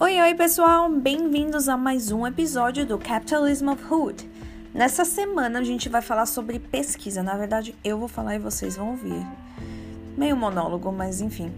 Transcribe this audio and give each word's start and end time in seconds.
Oi, 0.00 0.20
oi, 0.20 0.34
pessoal! 0.34 0.90
Bem-vindos 0.90 1.68
a 1.68 1.76
mais 1.76 2.10
um 2.10 2.26
episódio 2.26 2.84
do 2.84 2.98
Capitalism 2.98 3.68
of 3.68 3.84
Hood. 3.88 4.28
Nessa 4.74 5.04
semana 5.04 5.60
a 5.60 5.62
gente 5.62 5.88
vai 5.88 6.02
falar 6.02 6.26
sobre 6.26 6.58
pesquisa. 6.58 7.22
Na 7.22 7.36
verdade, 7.36 7.76
eu 7.84 7.96
vou 7.96 8.08
falar 8.08 8.34
e 8.34 8.40
vocês 8.40 8.76
vão 8.76 8.90
ouvir. 8.90 9.24
Meio 10.16 10.36
monólogo, 10.36 10.90
mas 10.90 11.20
enfim. 11.20 11.52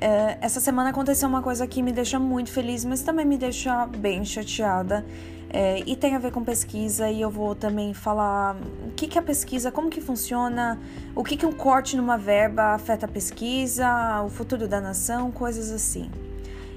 É, 0.00 0.38
essa 0.40 0.60
semana 0.60 0.90
aconteceu 0.90 1.28
uma 1.28 1.42
coisa 1.42 1.66
que 1.66 1.82
me 1.82 1.90
deixa 1.90 2.16
muito 2.16 2.52
feliz, 2.52 2.84
mas 2.84 3.02
também 3.02 3.26
me 3.26 3.36
deixa 3.36 3.84
bem 3.86 4.24
chateada. 4.24 5.04
É, 5.50 5.82
e 5.84 5.96
tem 5.96 6.14
a 6.14 6.20
ver 6.20 6.30
com 6.30 6.44
pesquisa, 6.44 7.10
e 7.10 7.20
eu 7.20 7.30
vou 7.30 7.56
também 7.56 7.92
falar 7.92 8.56
o 8.86 8.92
que, 8.92 9.08
que 9.08 9.18
é 9.18 9.20
a 9.20 9.24
pesquisa, 9.24 9.72
como 9.72 9.90
que 9.90 10.00
funciona, 10.00 10.80
o 11.12 11.24
que, 11.24 11.36
que 11.36 11.44
um 11.44 11.52
corte 11.52 11.96
numa 11.96 12.16
verba 12.16 12.74
afeta 12.74 13.06
a 13.06 13.08
pesquisa, 13.08 14.22
o 14.24 14.28
futuro 14.28 14.68
da 14.68 14.80
nação, 14.80 15.32
coisas 15.32 15.72
assim. 15.72 16.08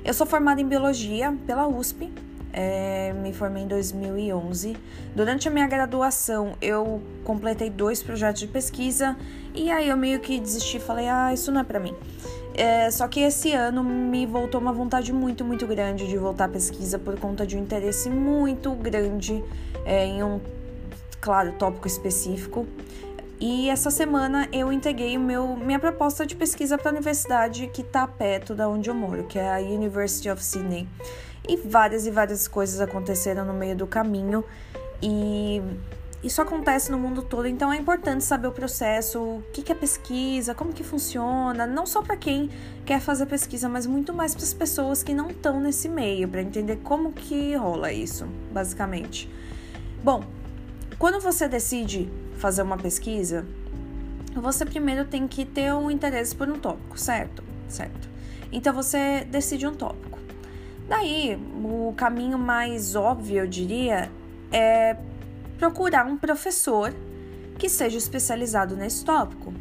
Eu 0.07 0.13
sou 0.13 0.25
formada 0.25 0.61
em 0.61 0.65
biologia 0.65 1.37
pela 1.45 1.67
USP, 1.67 2.09
é, 2.53 3.11
me 3.11 3.33
formei 3.33 3.63
em 3.63 3.67
2011. 3.67 4.77
Durante 5.13 5.49
a 5.49 5.51
minha 5.51 5.67
graduação, 5.67 6.53
eu 6.61 7.01
completei 7.25 7.69
dois 7.69 8.01
projetos 8.01 8.39
de 8.39 8.47
pesquisa 8.47 9.17
e 9.53 9.69
aí 9.69 9.89
eu 9.89 9.97
meio 9.97 10.21
que 10.21 10.39
desisti, 10.39 10.79
falei, 10.79 11.09
ah, 11.09 11.33
isso 11.33 11.51
não 11.51 11.59
é 11.59 11.63
para 11.65 11.77
mim. 11.77 11.93
É, 12.53 12.89
só 12.89 13.05
que 13.09 13.19
esse 13.19 13.51
ano 13.51 13.83
me 13.83 14.25
voltou 14.25 14.61
uma 14.61 14.71
vontade 14.71 15.11
muito, 15.11 15.43
muito 15.43 15.67
grande 15.67 16.07
de 16.07 16.17
voltar 16.17 16.45
à 16.45 16.47
pesquisa 16.47 16.97
por 16.97 17.19
conta 17.19 17.45
de 17.45 17.57
um 17.57 17.59
interesse 17.59 18.09
muito 18.09 18.71
grande 18.75 19.43
é, 19.85 20.05
em 20.05 20.23
um, 20.23 20.39
claro, 21.19 21.51
tópico 21.59 21.85
específico. 21.85 22.65
E 23.39 23.69
essa 23.69 23.91
semana 23.91 24.47
eu 24.51 24.71
entreguei 24.71 25.17
meu, 25.17 25.55
minha 25.55 25.77
proposta 25.77 26.25
de 26.25 26.35
pesquisa 26.35 26.77
para 26.77 26.89
a 26.89 26.93
universidade 26.93 27.67
que 27.67 27.81
está 27.81 28.07
perto 28.07 28.55
da 28.55 28.67
onde 28.67 28.89
eu 28.89 28.95
moro, 28.95 29.25
que 29.25 29.37
é 29.37 29.53
a 29.53 29.59
University 29.59 30.29
of 30.29 30.43
Sydney. 30.43 30.87
E 31.47 31.55
várias 31.55 32.07
e 32.07 32.11
várias 32.11 32.47
coisas 32.47 32.81
aconteceram 32.81 33.45
no 33.45 33.53
meio 33.53 33.75
do 33.75 33.85
caminho 33.85 34.43
e 35.01 35.61
isso 36.23 36.41
acontece 36.41 36.91
no 36.91 36.97
mundo 36.97 37.21
todo, 37.21 37.45
então 37.47 37.71
é 37.71 37.77
importante 37.77 38.23
saber 38.23 38.47
o 38.47 38.51
processo, 38.51 39.21
o 39.21 39.43
que 39.53 39.71
é 39.71 39.75
pesquisa, 39.75 40.55
como 40.55 40.73
que 40.73 40.83
funciona, 40.83 41.67
não 41.67 41.85
só 41.85 42.01
para 42.01 42.17
quem 42.17 42.49
quer 42.85 42.99
fazer 42.99 43.27
pesquisa, 43.27 43.69
mas 43.69 43.85
muito 43.85 44.11
mais 44.13 44.33
para 44.33 44.43
as 44.43 44.53
pessoas 44.53 45.03
que 45.03 45.13
não 45.13 45.29
estão 45.29 45.59
nesse 45.59 45.87
meio, 45.87 46.27
para 46.27 46.41
entender 46.41 46.77
como 46.77 47.13
que 47.13 47.55
rola 47.55 47.93
isso, 47.93 48.27
basicamente. 48.51 49.29
Bom, 50.03 50.23
quando 50.99 51.19
você 51.19 51.47
decide 51.47 52.09
fazer 52.37 52.61
uma 52.61 52.77
pesquisa, 52.77 53.45
você 54.35 54.65
primeiro 54.65 55.05
tem 55.05 55.27
que 55.27 55.45
ter 55.45 55.73
um 55.73 55.89
interesse 55.89 56.35
por 56.35 56.49
um 56.49 56.59
tópico, 56.59 56.99
certo? 56.99 57.43
Certo. 57.67 58.07
Então 58.51 58.73
você 58.73 59.25
decide 59.29 59.67
um 59.67 59.73
tópico. 59.73 60.17
Daí, 60.87 61.37
o 61.63 61.93
caminho 61.97 62.37
mais 62.37 62.95
óbvio, 62.95 63.39
eu 63.39 63.47
diria, 63.47 64.09
é 64.51 64.95
procurar 65.57 66.05
um 66.05 66.17
professor 66.17 66.93
que 67.57 67.67
seja 67.67 67.97
especializado 67.97 68.75
nesse 68.75 69.03
tópico. 69.03 69.53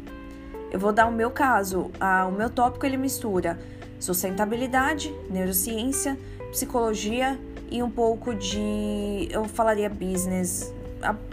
Eu 0.71 0.79
vou 0.79 0.93
dar 0.93 1.07
o 1.07 1.11
meu 1.11 1.31
caso. 1.31 1.91
Ah, 1.99 2.25
o 2.27 2.31
meu 2.31 2.49
tópico 2.49 2.85
ele 2.85 2.97
mistura 2.97 3.59
sustentabilidade, 3.99 5.13
neurociência, 5.29 6.17
psicologia 6.51 7.37
e 7.69 7.81
um 7.81 7.89
pouco 7.89 8.33
de, 8.33 9.27
eu 9.29 9.45
falaria 9.45 9.89
business, 9.89 10.73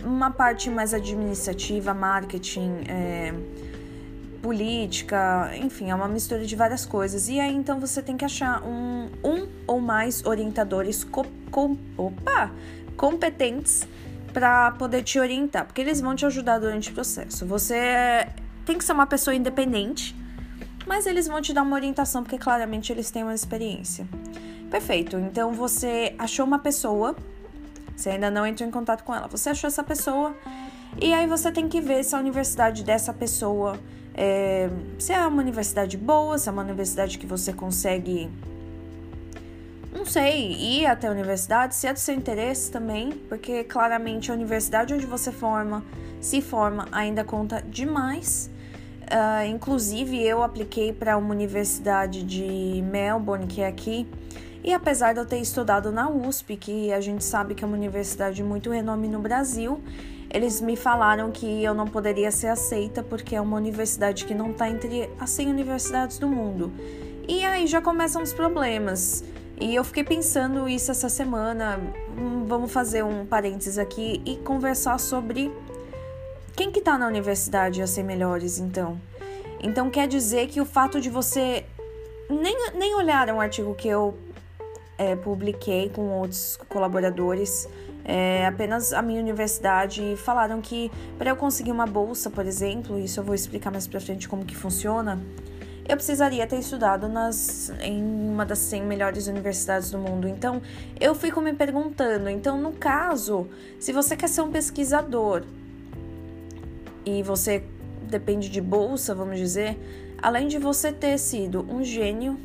uma 0.03 0.31
parte 0.31 0.71
mais 0.71 0.93
administrativa, 0.93 1.95
marketing, 1.95 2.85
é, 2.89 3.35
política, 4.43 5.51
enfim, 5.57 5.91
é 5.91 5.95
uma 5.95 6.07
mistura 6.07 6.45
de 6.45 6.55
várias 6.55 6.85
coisas. 6.85 7.29
E 7.29 7.41
aí 7.41 7.55
então 7.55 7.81
você 7.81 8.03
tem 8.03 8.17
que 8.17 8.25
achar 8.25 8.63
um, 8.63 9.09
um 9.25 9.49
ou 9.67 9.81
mais 9.81 10.25
orientadores 10.25 11.03
co, 11.03 11.25
com, 11.51 11.77
opa, 11.97 12.51
competentes 12.97 13.89
para 14.33 14.73
poder 14.73 15.03
te 15.03 15.19
orientar, 15.19 15.65
porque 15.65 15.81
eles 15.81 16.01
vão 16.01 16.15
te 16.15 16.27
ajudar 16.27 16.59
durante 16.59 16.91
o 16.91 16.93
processo. 16.93 17.47
Você 17.47 18.27
tem 18.67 18.77
que 18.77 18.85
ser 18.85 18.93
uma 18.93 19.07
pessoa 19.07 19.35
independente, 19.35 20.15
mas 20.87 21.07
eles 21.07 21.27
vão 21.27 21.41
te 21.41 21.55
dar 21.55 21.63
uma 21.63 21.77
orientação 21.77 22.23
porque 22.23 22.37
claramente 22.37 22.93
eles 22.93 23.11
têm 23.11 23.23
uma 23.23 23.35
experiência. 23.35 24.07
Perfeito. 24.71 25.17
Então 25.19 25.53
você 25.53 26.15
achou 26.19 26.45
uma 26.45 26.59
pessoa 26.59 27.17
você 27.97 28.11
ainda 28.11 28.31
não 28.31 28.47
entrou 28.47 28.69
em 28.69 28.73
contato 28.73 29.05
com 29.05 29.15
ela. 29.15 29.29
Você 29.29 29.51
achou 29.51 29.69
essa 29.69 29.83
pessoa 29.83 30.37
e 31.01 31.13
aí 31.13 31.27
você 31.27 31.51
tem 31.51 31.69
que 31.69 31.81
ver 31.81 32.05
se 32.05 32.15
a 32.15 32.19
universidade 32.19 32.85
dessa 32.85 33.13
pessoa 33.13 33.79
é, 34.15 34.71
se 34.97 35.13
é 35.13 35.27
uma 35.27 35.43
universidade 35.43 35.97
boa, 35.97 36.39
se 36.39 36.49
é 36.49 36.53
uma 36.53 36.63
universidade 36.63 37.19
que 37.19 37.27
você 37.27 37.53
consegue, 37.53 38.31
não 39.93 40.07
sei, 40.07 40.53
ir 40.53 40.87
até 40.87 41.09
a 41.09 41.11
universidade, 41.11 41.75
se 41.75 41.89
é 41.89 41.93
do 41.93 41.99
seu 41.99 42.15
interesse 42.15 42.71
também, 42.71 43.11
porque 43.29 43.65
claramente 43.65 44.31
a 44.31 44.35
universidade 44.35 44.95
onde 44.95 45.05
você 45.05 45.33
forma, 45.33 45.85
se 46.21 46.41
forma, 46.41 46.87
ainda 46.93 47.25
conta 47.25 47.61
demais. 47.61 48.49
Uh, 49.03 49.47
inclusive, 49.49 50.23
eu 50.23 50.43
apliquei 50.43 50.93
para 50.93 51.17
uma 51.19 51.35
universidade 51.35 52.23
de 52.23 52.83
Melbourne, 52.91 53.47
que 53.47 53.61
é 53.61 53.67
aqui, 53.67 54.07
e 54.65 54.73
apesar 54.73 55.13
de 55.13 55.21
eu 55.21 55.27
ter 55.27 55.37
estudado 55.37 55.93
na 55.93 56.09
USP, 56.09 56.57
que 56.57 56.91
a 56.91 56.99
gente 56.99 57.23
sabe 57.23 57.55
que 57.55 57.63
é 57.63 57.67
uma 57.67 57.77
universidade 57.77 58.43
muito 58.43 58.71
renome 58.71 59.07
no 59.09 59.19
Brasil, 59.19 59.79
eles 60.33 60.59
me 60.59 60.75
falaram 60.75 61.31
que 61.31 61.63
eu 61.63 61.75
não 61.75 61.87
poderia 61.87 62.31
ser 62.31 62.47
aceita 62.47 63.03
porque 63.03 63.37
é 63.37 63.41
uma 63.41 63.59
universidade 63.59 64.25
que 64.25 64.35
não 64.35 64.53
está 64.53 64.71
entre 64.71 65.11
as 65.21 65.29
100 65.31 65.51
universidades 65.51 66.19
do 66.19 66.27
mundo. 66.27 66.73
E 67.29 67.45
aí 67.45 67.67
já 67.67 67.83
começam 67.83 68.23
os 68.23 68.33
problemas. 68.33 69.23
E 69.61 69.75
eu 69.75 69.85
fiquei 69.85 70.03
pensando 70.03 70.67
isso 70.67 70.91
essa 70.91 71.11
semana. 71.11 71.79
Hum, 72.19 72.47
vamos 72.47 72.73
fazer 72.73 73.05
um 73.05 73.27
parênteses 73.27 73.77
aqui 73.77 74.23
e 74.25 74.37
conversar 74.39 74.99
sobre 74.99 75.53
quem 76.57 76.71
que 76.71 76.81
tá 76.81 76.97
na 76.97 77.07
universidade 77.07 77.83
a 77.83 77.87
ser 77.87 78.03
melhores, 78.03 78.59
então. 78.59 78.99
Então 79.63 79.91
quer 79.91 80.09
dizer 80.09 80.49
que 80.49 80.59
o 80.59 80.65
fato 80.65 81.03
de 81.03 81.11
você 81.11 81.67
nem, 82.31 82.57
nem 82.75 82.95
olhar 82.95 83.29
um 83.29 83.41
artigo 83.41 83.75
que 83.75 83.89
eu 83.89 84.15
é, 84.99 85.17
publiquei 85.17 85.89
com 85.89 86.09
outros 86.11 86.59
colaboradores 86.69 87.69
é, 88.05 88.47
apenas 88.47 88.93
a 88.93 89.01
minha 89.01 89.19
universidade 89.19 90.15
falaram 90.19 90.61
que 90.61 90.93
para 91.17 91.31
eu 91.31 91.37
conseguir 91.37 91.73
uma 91.73 91.87
bolsa, 91.87 92.29
por 92.29 92.45
exemplo, 92.45 92.99
isso 92.99 93.19
eu 93.19 93.25
vou 93.25 93.35
explicar 93.35 93.71
mais 93.71 93.87
para 93.87 93.99
frente 93.99 94.29
como 94.29 94.45
que 94.45 94.55
funciona, 94.55 95.19
eu 95.89 95.97
precisaria 95.97 96.47
ter 96.47 96.59
estudado 96.59 97.09
nas, 97.09 97.73
em 97.81 98.03
uma 98.03 98.45
das 98.45 98.59
100 98.59 98.83
melhores 98.85 99.27
universidades 99.27 99.91
do 99.91 99.99
mundo. 99.99 100.29
Então, 100.29 100.61
eu 101.01 101.15
fico 101.15 101.41
me 101.41 101.53
perguntando, 101.55 102.29
então 102.29 102.61
no 102.61 102.73
caso, 102.73 103.49
se 103.79 103.93
você 103.93 104.17
quer 104.17 104.29
ser 104.29 104.43
um 104.43 104.51
pesquisador 104.51 105.43
e 107.07 107.23
você 107.23 107.65
depende 108.03 108.51
de 108.51 108.61
bolsa, 108.61 109.15
vamos 109.15 109.39
dizer, 109.39 109.79
além 110.21 110.47
de 110.47 110.59
você 110.59 110.93
ter 110.93 111.19
sido 111.19 111.67
um 111.71 111.83
gênio 111.83 112.39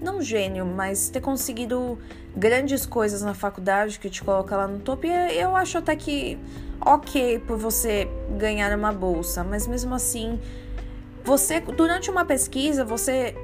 não 0.00 0.22
gênio, 0.22 0.64
mas 0.64 1.08
ter 1.08 1.20
conseguido 1.20 1.98
grandes 2.36 2.86
coisas 2.86 3.22
na 3.22 3.34
faculdade 3.34 3.98
que 3.98 4.08
te 4.08 4.22
coloca 4.22 4.56
lá 4.56 4.66
no 4.66 4.78
topo, 4.78 5.06
eu 5.06 5.56
acho 5.56 5.78
até 5.78 5.96
que 5.96 6.38
ok 6.80 7.40
por 7.40 7.56
você 7.56 8.08
ganhar 8.38 8.76
uma 8.76 8.92
bolsa, 8.92 9.42
mas 9.42 9.66
mesmo 9.66 9.94
assim, 9.94 10.38
você 11.24 11.60
durante 11.60 12.10
uma 12.10 12.24
pesquisa 12.24 12.84
você 12.84 13.34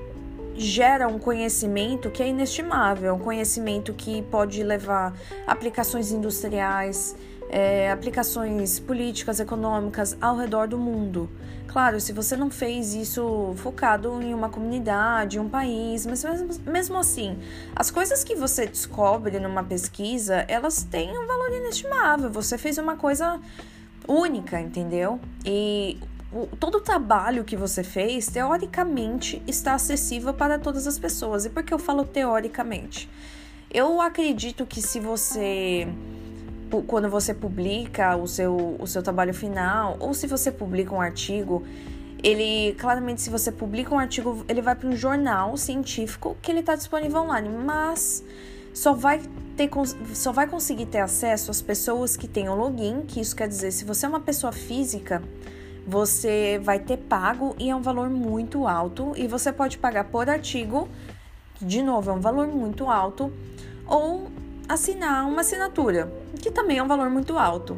gera 0.57 1.09
um 1.09 1.19
conhecimento 1.19 2.11
que 2.11 2.23
é 2.23 2.29
inestimável, 2.29 3.15
um 3.15 3.19
conhecimento 3.19 3.93
que 3.93 4.23
pode 4.23 4.63
levar 4.63 5.13
aplicações 5.47 6.13
industriais, 6.13 7.17
é, 7.49 7.91
aplicações 7.91 8.78
políticas, 8.78 9.41
econômicas 9.41 10.16
ao 10.21 10.37
redor 10.37 10.69
do 10.69 10.78
mundo. 10.78 11.28
Claro, 11.66 12.00
se 12.00 12.12
você 12.12 12.37
não 12.37 12.50
fez 12.50 12.94
isso 12.94 13.53
focado 13.56 14.22
em 14.22 14.32
uma 14.32 14.49
comunidade, 14.49 15.41
um 15.41 15.49
país, 15.49 16.06
mas 16.06 16.23
mesmo, 16.23 16.49
mesmo 16.70 16.96
assim, 16.96 17.37
as 17.75 17.91
coisas 17.91 18.23
que 18.23 18.37
você 18.37 18.64
descobre 18.64 19.41
numa 19.41 19.64
pesquisa, 19.64 20.44
elas 20.46 20.85
têm 20.85 21.11
um 21.19 21.26
valor 21.26 21.52
inestimável. 21.52 22.31
Você 22.31 22.56
fez 22.56 22.79
uma 22.79 22.96
coisa 22.96 23.41
única, 24.06 24.61
entendeu? 24.61 25.19
E 25.44 25.99
o, 26.32 26.47
todo 26.47 26.76
o 26.76 26.81
trabalho 26.81 27.43
que 27.43 27.56
você 27.56 27.82
fez, 27.82 28.29
teoricamente, 28.29 29.43
está 29.47 29.75
acessível 29.75 30.32
para 30.32 30.61
todas 30.61 30.87
as 30.87 30.97
pessoas. 30.97 31.44
E 31.44 31.50
por 31.50 31.64
que 31.64 31.75
eu 31.75 31.79
falo 31.79 32.05
teoricamente? 32.05 33.11
Eu 33.69 34.00
acredito 34.00 34.64
que 34.64 34.81
se 34.81 35.00
você 35.00 35.88
quando 36.82 37.09
você 37.09 37.32
publica 37.32 38.17
o 38.17 38.26
seu, 38.26 38.76
o 38.79 38.87
seu 38.87 39.03
trabalho 39.03 39.35
final, 39.35 39.97
ou 40.00 40.15
se 40.15 40.26
você 40.26 40.50
publica 40.50 40.94
um 40.94 41.00
artigo, 41.00 41.62
ele 42.23 42.75
claramente 42.75 43.21
se 43.21 43.31
você 43.31 43.53
publica 43.53 43.94
um 43.94 43.99
artigo, 43.99 44.44
ele 44.49 44.62
vai 44.62 44.75
para 44.75 44.88
um 44.88 44.97
jornal 44.97 45.56
científico 45.56 46.37
que 46.41 46.50
ele 46.50 46.61
está 46.61 46.75
disponível 46.75 47.21
online, 47.21 47.49
mas 47.49 48.25
só 48.73 48.93
vai 48.93 49.21
ter 49.56 49.71
só 50.15 50.32
vai 50.32 50.47
conseguir 50.47 50.87
ter 50.87 50.99
acesso 50.99 51.50
às 51.50 51.62
pessoas 51.62 52.17
que 52.17 52.29
o 52.49 52.55
login, 52.55 53.03
que 53.06 53.21
isso 53.21 53.37
quer 53.37 53.47
dizer, 53.47 53.71
se 53.71 53.85
você 53.85 54.06
é 54.06 54.09
uma 54.09 54.21
pessoa 54.21 54.53
física, 54.53 55.23
você 55.87 56.59
vai 56.62 56.79
ter 56.79 56.97
pago 56.97 57.55
e 57.59 57.71
é 57.71 57.76
um 57.76 57.82
valor 57.82 58.09
muito 58.09 58.67
alto 58.67 59.12
e 59.17 59.26
você 59.26 59.53
pode 59.53 59.79
pagar 59.79 60.05
por 60.05 60.29
artigo 60.29 60.88
de 61.61 61.82
novo 61.82 62.11
é 62.11 62.12
um 62.12 62.21
valor 62.21 62.47
muito 62.47 62.88
alto, 62.88 63.32
ou 63.87 64.29
assinar 64.69 65.26
uma 65.26 65.40
assinatura, 65.40 66.12
que 66.40 66.50
também 66.50 66.78
é 66.78 66.82
um 66.82 66.88
valor 66.88 67.11
muito 67.11 67.37
alto. 67.38 67.76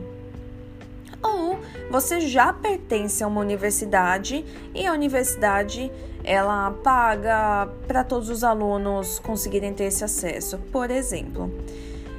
Ou 1.22 1.58
você 1.90 2.20
já 2.20 2.52
pertence 2.52 3.22
a 3.22 3.26
uma 3.26 3.40
universidade 3.40 4.44
e 4.74 4.86
a 4.86 4.92
universidade 4.92 5.90
ela 6.22 6.70
paga 6.82 7.68
para 7.86 8.02
todos 8.02 8.28
os 8.28 8.42
alunos 8.42 9.18
conseguirem 9.20 9.72
ter 9.72 9.84
esse 9.84 10.04
acesso, 10.04 10.58
por 10.72 10.90
exemplo. 10.90 11.52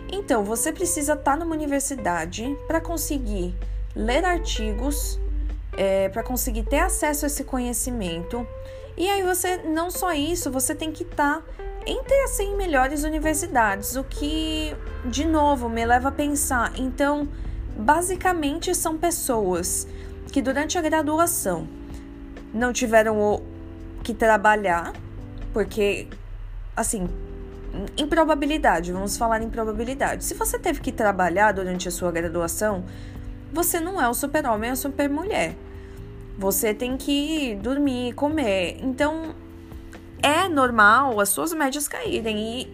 Então, 0.10 0.44
você 0.44 0.72
precisa 0.72 1.14
estar 1.14 1.34
tá 1.34 1.38
numa 1.38 1.54
universidade 1.54 2.58
para 2.66 2.80
conseguir 2.80 3.54
ler 3.94 4.24
artigos, 4.24 5.20
é, 5.74 6.08
para 6.10 6.24
conseguir 6.24 6.64
ter 6.64 6.80
acesso 6.80 7.26
a 7.26 7.28
esse 7.28 7.44
conhecimento. 7.44 8.48
E 8.96 9.10
aí 9.10 9.22
você, 9.22 9.58
não 9.58 9.92
só 9.92 10.14
isso, 10.14 10.50
você 10.50 10.74
tem 10.74 10.92
que 10.92 11.04
estar 11.04 11.42
tá 11.42 11.44
entre 11.88 12.14
as 12.24 12.32
100 12.32 12.58
melhores 12.58 13.04
universidades, 13.04 13.96
o 13.96 14.04
que, 14.04 14.76
de 15.06 15.26
novo, 15.26 15.70
me 15.70 15.86
leva 15.86 16.10
a 16.10 16.12
pensar. 16.12 16.74
Então, 16.76 17.28
basicamente 17.78 18.76
são 18.76 18.98
pessoas 18.98 19.88
que 20.32 20.42
durante 20.42 20.78
a 20.78 20.82
graduação 20.82 21.68
não 22.54 22.74
tiveram 22.74 23.20
o 23.20 23.42
que 24.04 24.14
trabalhar, 24.14 24.92
porque, 25.54 26.08
assim, 26.76 27.08
em 27.96 28.06
probabilidade, 28.06 28.92
vamos 28.92 29.18
falar 29.18 29.42
em 29.42 29.50
probabilidade. 29.50 30.26
Se 30.26 30.34
você 30.34 30.60
teve 30.60 30.82
que 30.82 30.92
trabalhar 30.92 31.54
durante 31.54 31.88
a 31.88 31.92
sua 31.92 32.12
graduação, 32.12 32.84
você 33.54 33.80
não 33.80 34.02
é 34.02 34.10
o 34.10 34.14
super-homem 34.14 34.70
ou 34.70 34.74
a 34.74 34.76
super-mulher. 34.76 35.56
Você 36.38 36.74
tem 36.74 36.98
que 36.98 37.56
dormir, 37.56 38.14
comer. 38.14 38.78
Então, 38.82 39.34
é 40.28 40.50
normal 40.50 41.22
as 41.22 41.30
suas 41.30 41.54
médias 41.54 41.88
caírem 41.88 42.38
e 42.62 42.74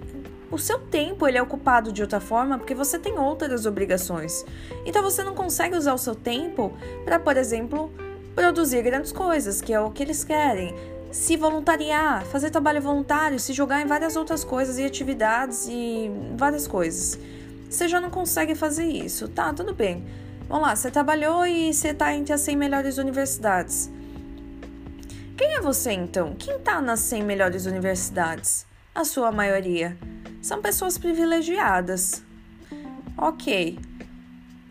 o 0.49 0.57
seu 0.57 0.79
tempo 0.79 1.27
ele 1.27 1.37
é 1.37 1.41
ocupado 1.41 1.91
de 1.91 2.01
outra 2.01 2.19
forma 2.19 2.57
porque 2.57 2.73
você 2.73 2.97
tem 2.97 3.17
outras 3.17 3.67
obrigações. 3.67 4.43
Então 4.85 5.03
você 5.03 5.23
não 5.23 5.35
consegue 5.35 5.77
usar 5.77 5.93
o 5.93 5.97
seu 5.99 6.15
tempo 6.15 6.73
para, 7.05 7.19
por 7.19 7.37
exemplo, 7.37 7.91
produzir 8.33 8.81
grandes 8.81 9.11
coisas, 9.11 9.61
que 9.61 9.71
é 9.71 9.79
o 9.79 9.91
que 9.91 10.01
eles 10.01 10.23
querem 10.23 10.73
se 11.11 11.37
voluntariar, 11.37 12.25
fazer 12.25 12.49
trabalho 12.49 12.81
voluntário, 12.81 13.39
se 13.39 13.53
jogar 13.53 13.83
em 13.83 13.85
várias 13.85 14.15
outras 14.15 14.43
coisas 14.43 14.79
e 14.79 14.83
atividades 14.83 15.67
e 15.69 16.11
várias 16.35 16.67
coisas. 16.67 17.19
Você 17.69 17.87
já 17.87 18.01
não 18.01 18.09
consegue 18.09 18.55
fazer 18.55 18.85
isso. 18.85 19.27
Tá, 19.27 19.53
tudo 19.53 19.75
bem. 19.75 20.03
Vamos 20.49 20.67
lá, 20.67 20.75
você 20.75 20.89
trabalhou 20.89 21.45
e 21.45 21.71
você 21.71 21.89
está 21.89 22.15
entre 22.15 22.33
as 22.33 22.41
100 22.41 22.57
melhores 22.57 22.97
universidades. 22.97 23.92
Quem 25.43 25.55
é 25.55 25.61
você 25.61 25.91
então? 25.91 26.33
Quem 26.39 26.55
está 26.55 26.81
nas 26.81 27.01
100 27.01 27.23
melhores 27.23 27.65
universidades? 27.65 28.65
A 28.95 29.03
sua 29.03 29.29
maioria. 29.29 29.97
São 30.41 30.61
pessoas 30.61 30.97
privilegiadas. 30.97 32.23
Ok. 33.17 33.77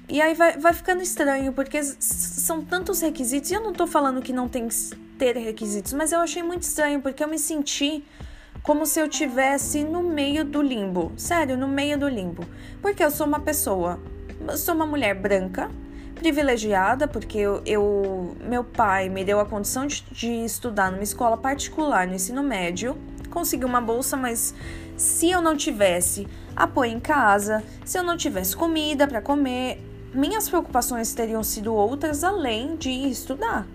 E 0.08 0.22
aí 0.22 0.32
vai, 0.32 0.56
vai 0.56 0.72
ficando 0.72 1.02
estranho, 1.02 1.52
porque 1.52 1.82
são 1.82 2.64
tantos 2.64 3.02
requisitos. 3.02 3.50
E 3.50 3.54
eu 3.54 3.60
não 3.60 3.74
tô 3.74 3.86
falando 3.86 4.22
que 4.22 4.32
não 4.32 4.48
tem 4.48 4.66
ter 5.18 5.36
requisitos, 5.36 5.92
mas 5.92 6.10
eu 6.10 6.20
achei 6.20 6.42
muito 6.42 6.62
estranho 6.62 7.02
porque 7.02 7.22
eu 7.22 7.28
me 7.28 7.38
senti 7.38 8.02
como 8.62 8.86
se 8.86 8.98
eu 8.98 9.06
tivesse 9.06 9.84
no 9.84 10.02
meio 10.02 10.42
do 10.42 10.62
limbo. 10.62 11.12
Sério, 11.18 11.54
no 11.54 11.68
meio 11.68 11.98
do 11.98 12.08
limbo. 12.08 12.46
Porque 12.80 13.04
eu 13.04 13.10
sou 13.10 13.26
uma 13.26 13.40
pessoa, 13.40 14.00
sou 14.56 14.74
uma 14.74 14.86
mulher 14.86 15.14
branca, 15.20 15.70
privilegiada, 16.22 17.08
porque 17.08 17.36
eu, 17.36 17.60
eu 17.66 18.36
meu 18.40 18.62
pai 18.62 19.08
me 19.08 19.24
deu 19.24 19.40
a 19.40 19.44
condição 19.44 19.88
de, 19.88 20.04
de 20.12 20.44
estudar 20.44 20.92
numa 20.92 21.02
escola 21.02 21.36
particular 21.36 22.06
no 22.06 22.14
ensino 22.14 22.44
médio, 22.44 22.96
consegui 23.28 23.64
uma 23.64 23.80
bolsa, 23.80 24.16
mas 24.16 24.54
se 24.96 25.28
eu 25.28 25.42
não 25.42 25.56
tivesse 25.56 26.28
apoio 26.54 26.92
em 26.92 27.00
casa, 27.00 27.64
se 27.84 27.98
eu 27.98 28.04
não 28.04 28.16
tivesse 28.16 28.54
comida 28.54 29.04
para 29.08 29.20
comer, 29.20 29.82
minhas 30.14 30.48
preocupações 30.48 31.12
teriam 31.12 31.42
sido 31.42 31.74
outras 31.74 32.22
além 32.22 32.76
de 32.76 32.90
estudar. 32.90 33.66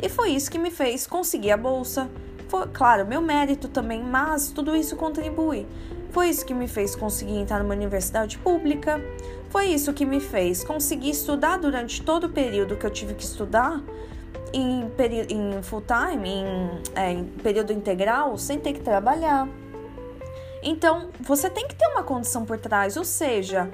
E 0.00 0.08
foi 0.08 0.30
isso 0.30 0.50
que 0.50 0.58
me 0.58 0.70
fez 0.70 1.04
conseguir 1.04 1.50
a 1.50 1.56
bolsa. 1.56 2.08
Foi, 2.52 2.66
claro, 2.66 3.06
meu 3.06 3.22
mérito 3.22 3.66
também, 3.66 4.02
mas 4.02 4.50
tudo 4.50 4.76
isso 4.76 4.94
contribui. 4.94 5.66
Foi 6.10 6.28
isso 6.28 6.44
que 6.44 6.52
me 6.52 6.68
fez 6.68 6.94
conseguir 6.94 7.38
entrar 7.38 7.62
numa 7.62 7.72
universidade 7.72 8.36
pública. 8.36 9.02
Foi 9.48 9.68
isso 9.68 9.90
que 9.94 10.04
me 10.04 10.20
fez 10.20 10.62
conseguir 10.62 11.08
estudar 11.08 11.56
durante 11.56 12.02
todo 12.02 12.24
o 12.24 12.28
período 12.28 12.76
que 12.76 12.84
eu 12.84 12.90
tive 12.90 13.14
que 13.14 13.24
estudar 13.24 13.82
em, 14.52 14.82
em 15.30 15.62
full 15.62 15.80
time, 15.80 16.28
em, 16.28 16.44
é, 16.94 17.12
em 17.12 17.24
período 17.24 17.72
integral, 17.72 18.36
sem 18.36 18.58
ter 18.58 18.74
que 18.74 18.80
trabalhar. 18.80 19.48
Então, 20.62 21.08
você 21.20 21.48
tem 21.48 21.66
que 21.66 21.74
ter 21.74 21.86
uma 21.86 22.02
condição 22.02 22.44
por 22.44 22.58
trás, 22.58 22.98
ou 22.98 23.04
seja, 23.04 23.70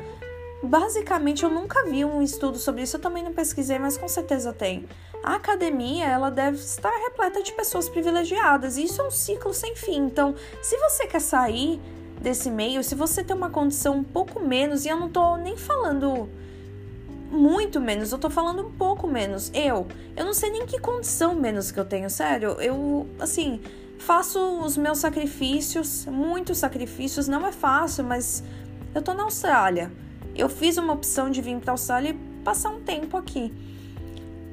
basicamente 0.62 1.44
eu 1.44 1.50
nunca 1.50 1.84
vi 1.84 2.04
um 2.04 2.22
estudo 2.22 2.58
sobre 2.58 2.82
isso, 2.82 2.96
eu 2.96 3.00
também 3.00 3.22
não 3.22 3.32
pesquisei, 3.32 3.78
mas 3.78 3.96
com 3.96 4.08
certeza 4.08 4.52
tem 4.52 4.86
a 5.22 5.34
academia 5.34 6.06
ela 6.06 6.30
deve 6.30 6.58
estar 6.58 6.90
repleta 6.90 7.42
de 7.42 7.52
pessoas 7.52 7.88
privilegiadas 7.88 8.76
e 8.76 8.84
isso 8.84 9.00
é 9.02 9.06
um 9.06 9.10
ciclo 9.10 9.52
sem 9.52 9.74
fim. 9.74 10.06
Então, 10.06 10.34
se 10.62 10.76
você 10.78 11.06
quer 11.06 11.20
sair 11.20 11.80
desse 12.20 12.50
meio, 12.50 12.82
se 12.82 12.94
você 12.94 13.22
tem 13.22 13.36
uma 13.36 13.50
condição 13.50 13.96
um 13.96 14.04
pouco 14.04 14.40
menos, 14.40 14.84
e 14.84 14.88
eu 14.88 14.98
não 14.98 15.08
tô 15.08 15.36
nem 15.36 15.56
falando 15.56 16.28
muito 17.30 17.80
menos, 17.80 18.10
eu 18.10 18.18
tô 18.18 18.30
falando 18.30 18.66
um 18.66 18.72
pouco 18.72 19.06
menos. 19.06 19.50
Eu, 19.54 19.86
eu 20.16 20.24
não 20.24 20.34
sei 20.34 20.50
nem 20.50 20.66
que 20.66 20.78
condição 20.78 21.34
menos 21.34 21.70
que 21.70 21.78
eu 21.78 21.84
tenho, 21.84 22.08
sério. 22.08 22.52
Eu, 22.60 23.06
assim, 23.20 23.60
faço 23.98 24.38
os 24.60 24.76
meus 24.76 24.98
sacrifícios, 24.98 26.06
muitos 26.06 26.58
sacrifícios, 26.58 27.28
não 27.28 27.46
é 27.46 27.52
fácil, 27.52 28.04
mas 28.04 28.42
eu 28.94 29.02
tô 29.02 29.12
na 29.14 29.24
Austrália. 29.24 29.92
Eu 30.38 30.48
fiz 30.48 30.76
uma 30.76 30.92
opção 30.92 31.28
de 31.28 31.42
vir 31.42 31.58
para 31.58 31.72
a 31.72 31.74
Austrália 31.74 32.10
e 32.10 32.44
passar 32.44 32.70
um 32.70 32.80
tempo 32.80 33.16
aqui. 33.16 33.52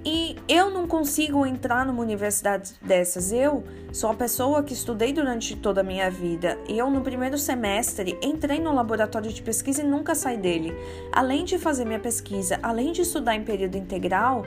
E 0.03 0.35
eu 0.47 0.71
não 0.71 0.87
consigo 0.87 1.45
entrar 1.45 1.85
numa 1.85 2.01
universidade 2.01 2.73
dessas. 2.81 3.31
Eu 3.31 3.63
sou 3.93 4.09
a 4.09 4.13
pessoa 4.15 4.63
que 4.63 4.73
estudei 4.73 5.13
durante 5.13 5.55
toda 5.55 5.81
a 5.81 5.83
minha 5.83 6.09
vida. 6.09 6.57
Eu, 6.67 6.89
no 6.89 7.01
primeiro 7.01 7.37
semestre, 7.37 8.17
entrei 8.21 8.59
no 8.59 8.73
laboratório 8.73 9.31
de 9.31 9.41
pesquisa 9.43 9.83
e 9.83 9.85
nunca 9.85 10.15
saí 10.15 10.37
dele. 10.37 10.75
Além 11.11 11.45
de 11.45 11.59
fazer 11.59 11.85
minha 11.85 11.99
pesquisa, 11.99 12.59
além 12.63 12.91
de 12.91 13.01
estudar 13.01 13.35
em 13.35 13.43
período 13.43 13.77
integral, 13.77 14.43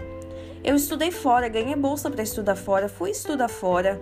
eu 0.63 0.75
estudei 0.75 1.13
fora, 1.13 1.49
ganhei 1.49 1.77
bolsa 1.77 2.11
para 2.11 2.23
estudar 2.23 2.57
fora, 2.57 2.89
fui 2.89 3.11
estudar 3.11 3.49
fora. 3.49 4.01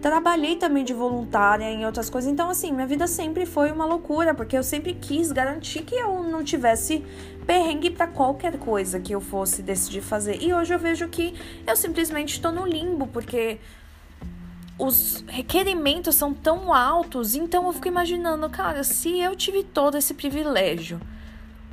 Trabalhei 0.00 0.56
também 0.56 0.84
de 0.84 0.94
voluntária 0.94 1.64
em 1.64 1.84
outras 1.84 2.08
coisas. 2.08 2.30
Então, 2.30 2.48
assim, 2.48 2.72
minha 2.72 2.86
vida 2.86 3.06
sempre 3.06 3.44
foi 3.44 3.72
uma 3.72 3.84
loucura, 3.84 4.32
porque 4.32 4.56
eu 4.56 4.62
sempre 4.62 4.94
quis 4.94 5.32
garantir 5.32 5.82
que 5.82 5.94
eu 5.94 6.22
não 6.22 6.44
tivesse 6.44 7.04
perrengue 7.46 7.90
para 7.90 8.06
qualquer 8.06 8.58
coisa 8.58 9.00
que 9.00 9.12
eu 9.12 9.20
fosse 9.20 9.62
decidir 9.62 10.00
fazer. 10.00 10.40
E 10.40 10.52
hoje 10.54 10.72
eu 10.72 10.78
vejo 10.78 11.08
que 11.08 11.34
eu 11.66 11.74
simplesmente 11.74 12.34
estou 12.34 12.52
no 12.52 12.64
limbo, 12.64 13.06
porque 13.08 13.58
os 14.78 15.24
requerimentos 15.26 16.14
são 16.14 16.32
tão 16.32 16.72
altos. 16.72 17.34
Então, 17.34 17.66
eu 17.66 17.72
fico 17.72 17.88
imaginando, 17.88 18.48
cara, 18.48 18.84
se 18.84 19.18
eu 19.18 19.34
tive 19.34 19.64
todo 19.64 19.96
esse 19.96 20.14
privilégio 20.14 21.00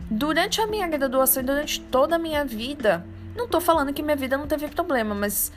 durante 0.10 0.62
a 0.62 0.68
minha 0.68 0.88
graduação 0.88 1.42
e 1.42 1.46
durante 1.46 1.80
toda 1.82 2.16
a 2.16 2.20
minha 2.20 2.46
vida. 2.46 3.06
Não 3.36 3.48
tô 3.48 3.60
falando 3.60 3.94
que 3.94 4.02
minha 4.02 4.16
vida 4.16 4.38
não 4.38 4.48
teve 4.48 4.68
problema, 4.70 5.14
mas 5.14 5.52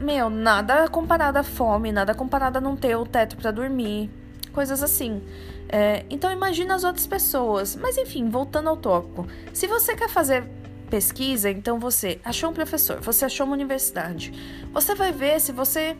meu, 0.00 0.30
nada 0.30 0.88
comparado 0.88 1.38
à 1.38 1.42
fome, 1.42 1.92
nada 1.92 2.14
comparado 2.14 2.58
a 2.58 2.60
não 2.60 2.76
ter 2.76 2.96
o 2.96 3.06
teto 3.06 3.36
para 3.36 3.50
dormir, 3.50 4.10
coisas 4.52 4.82
assim. 4.82 5.22
É, 5.68 6.04
então 6.10 6.32
imagina 6.32 6.74
as 6.74 6.84
outras 6.84 7.06
pessoas. 7.06 7.76
Mas 7.76 7.96
enfim, 7.96 8.28
voltando 8.28 8.68
ao 8.68 8.76
tópico. 8.76 9.26
Se 9.52 9.66
você 9.66 9.94
quer 9.94 10.08
fazer 10.08 10.44
pesquisa, 10.90 11.48
então 11.48 11.78
você 11.78 12.20
achou 12.24 12.50
um 12.50 12.52
professor, 12.52 13.00
você 13.00 13.24
achou 13.24 13.46
uma 13.46 13.54
universidade. 13.54 14.32
Você 14.72 14.94
vai 14.94 15.12
ver 15.12 15.40
se 15.40 15.52
você 15.52 15.96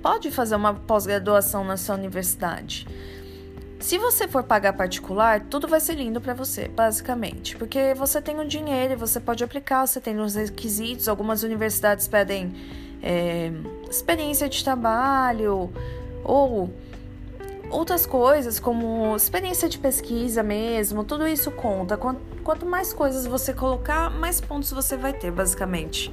pode 0.00 0.30
fazer 0.30 0.54
uma 0.54 0.72
pós-graduação 0.72 1.64
na 1.64 1.76
sua 1.76 1.96
universidade. 1.96 2.86
Se 3.80 3.96
você 3.96 4.26
for 4.26 4.42
pagar 4.42 4.72
particular, 4.72 5.40
tudo 5.40 5.68
vai 5.68 5.78
ser 5.78 5.94
lindo 5.94 6.20
para 6.20 6.34
você, 6.34 6.66
basicamente, 6.66 7.56
porque 7.56 7.94
você 7.94 8.20
tem 8.20 8.38
o 8.40 8.46
dinheiro, 8.46 8.96
você 8.98 9.20
pode 9.20 9.44
aplicar, 9.44 9.86
você 9.86 10.00
tem 10.00 10.18
os 10.18 10.34
requisitos. 10.34 11.08
Algumas 11.08 11.44
universidades 11.44 12.08
pedem 12.08 12.52
é, 13.02 13.52
experiência 13.90 14.48
de 14.48 14.62
trabalho 14.62 15.70
ou 16.24 16.70
outras 17.70 18.06
coisas 18.06 18.58
como 18.58 19.14
experiência 19.14 19.68
de 19.68 19.78
pesquisa 19.78 20.42
mesmo, 20.42 21.04
tudo 21.04 21.26
isso 21.26 21.50
conta. 21.50 21.96
Quanto 21.96 22.64
mais 22.66 22.92
coisas 22.92 23.26
você 23.26 23.52
colocar, 23.52 24.10
mais 24.10 24.40
pontos 24.40 24.72
você 24.72 24.96
vai 24.96 25.12
ter, 25.12 25.30
basicamente. 25.30 26.12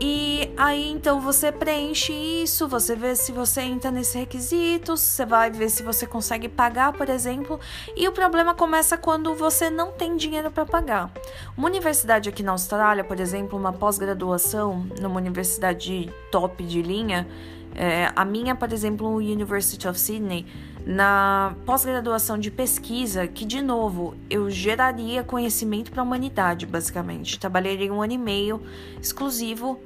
E 0.00 0.52
aí 0.56 0.88
então 0.88 1.20
você 1.20 1.50
preenche 1.50 2.12
isso, 2.12 2.68
você 2.68 2.94
vê 2.94 3.16
se 3.16 3.32
você 3.32 3.62
entra 3.62 3.90
nesse 3.90 4.16
requisito, 4.16 4.96
você 4.96 5.26
vai 5.26 5.50
ver 5.50 5.68
se 5.68 5.82
você 5.82 6.06
consegue 6.06 6.48
pagar, 6.48 6.92
por 6.92 7.08
exemplo. 7.08 7.58
E 7.96 8.06
o 8.06 8.12
problema 8.12 8.54
começa 8.54 8.96
quando 8.96 9.34
você 9.34 9.70
não 9.70 9.90
tem 9.90 10.16
dinheiro 10.16 10.50
para 10.50 10.64
pagar. 10.64 11.10
Uma 11.56 11.66
universidade 11.66 12.28
aqui 12.28 12.42
na 12.42 12.52
Austrália, 12.52 13.02
por 13.02 13.18
exemplo, 13.18 13.58
uma 13.58 13.72
pós-graduação 13.72 14.86
numa 15.00 15.16
universidade 15.16 16.12
top 16.30 16.62
de 16.64 16.80
linha, 16.80 17.26
É, 17.74 18.10
a 18.16 18.24
minha, 18.24 18.56
por 18.56 18.72
exemplo, 18.72 19.06
University 19.18 19.86
of 19.86 20.00
Sydney, 20.00 20.46
na 20.86 21.54
pós-graduação 21.66 22.38
de 22.38 22.50
pesquisa, 22.50 23.26
que 23.26 23.44
de 23.44 23.60
novo 23.60 24.14
eu 24.30 24.50
geraria 24.50 25.22
conhecimento 25.22 25.90
para 25.90 26.02
a 26.02 26.04
humanidade, 26.04 26.66
basicamente. 26.66 27.38
Trabalharia 27.38 27.92
um 27.92 28.02
ano 28.02 28.12
e 28.14 28.18
meio 28.18 28.62
exclusivo 29.00 29.80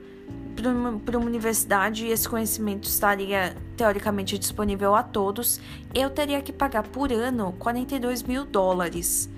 para 0.55 1.19
uma 1.19 1.27
universidade 1.27 2.07
e 2.07 2.11
esse 2.11 2.29
conhecimento 2.29 2.85
estaria 2.85 3.57
teoricamente 3.77 4.39
disponível 4.39 4.95
a 4.95 5.03
todos, 5.03 5.61
eu 5.95 6.11
teria 6.11 6.41
que 6.41 6.53
pagar 6.53 6.85
por 6.85 7.13
ano 7.13 7.55
42 7.59 8.23
mil 8.23 8.45
dólares. 8.45 9.31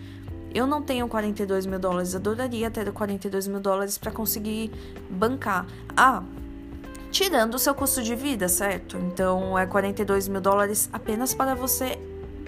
Eu 0.53 0.67
não 0.67 0.83
tenho 0.83 1.09
42 1.09 1.67
mil 1.67 1.79
dólares, 1.79 2.15
adoraria 2.15 2.71
ter 2.71 2.93
42 2.93 3.49
mil 3.49 3.61
dólares 3.61 3.99
para 3.99 4.13
conseguir 4.13 4.71
bancar. 5.11 5.67
Ah, 5.97 6.23
tirando 7.15 7.55
o 7.55 7.59
seu 7.61 7.73
custo 7.77 8.03
de 8.03 8.17
vida, 8.17 8.49
certo? 8.49 8.97
Então 8.97 9.57
é 9.57 9.65
42 9.65 10.27
mil 10.27 10.41
dólares 10.41 10.91
apenas 10.93 11.33
para 11.33 11.55
você 11.55 11.97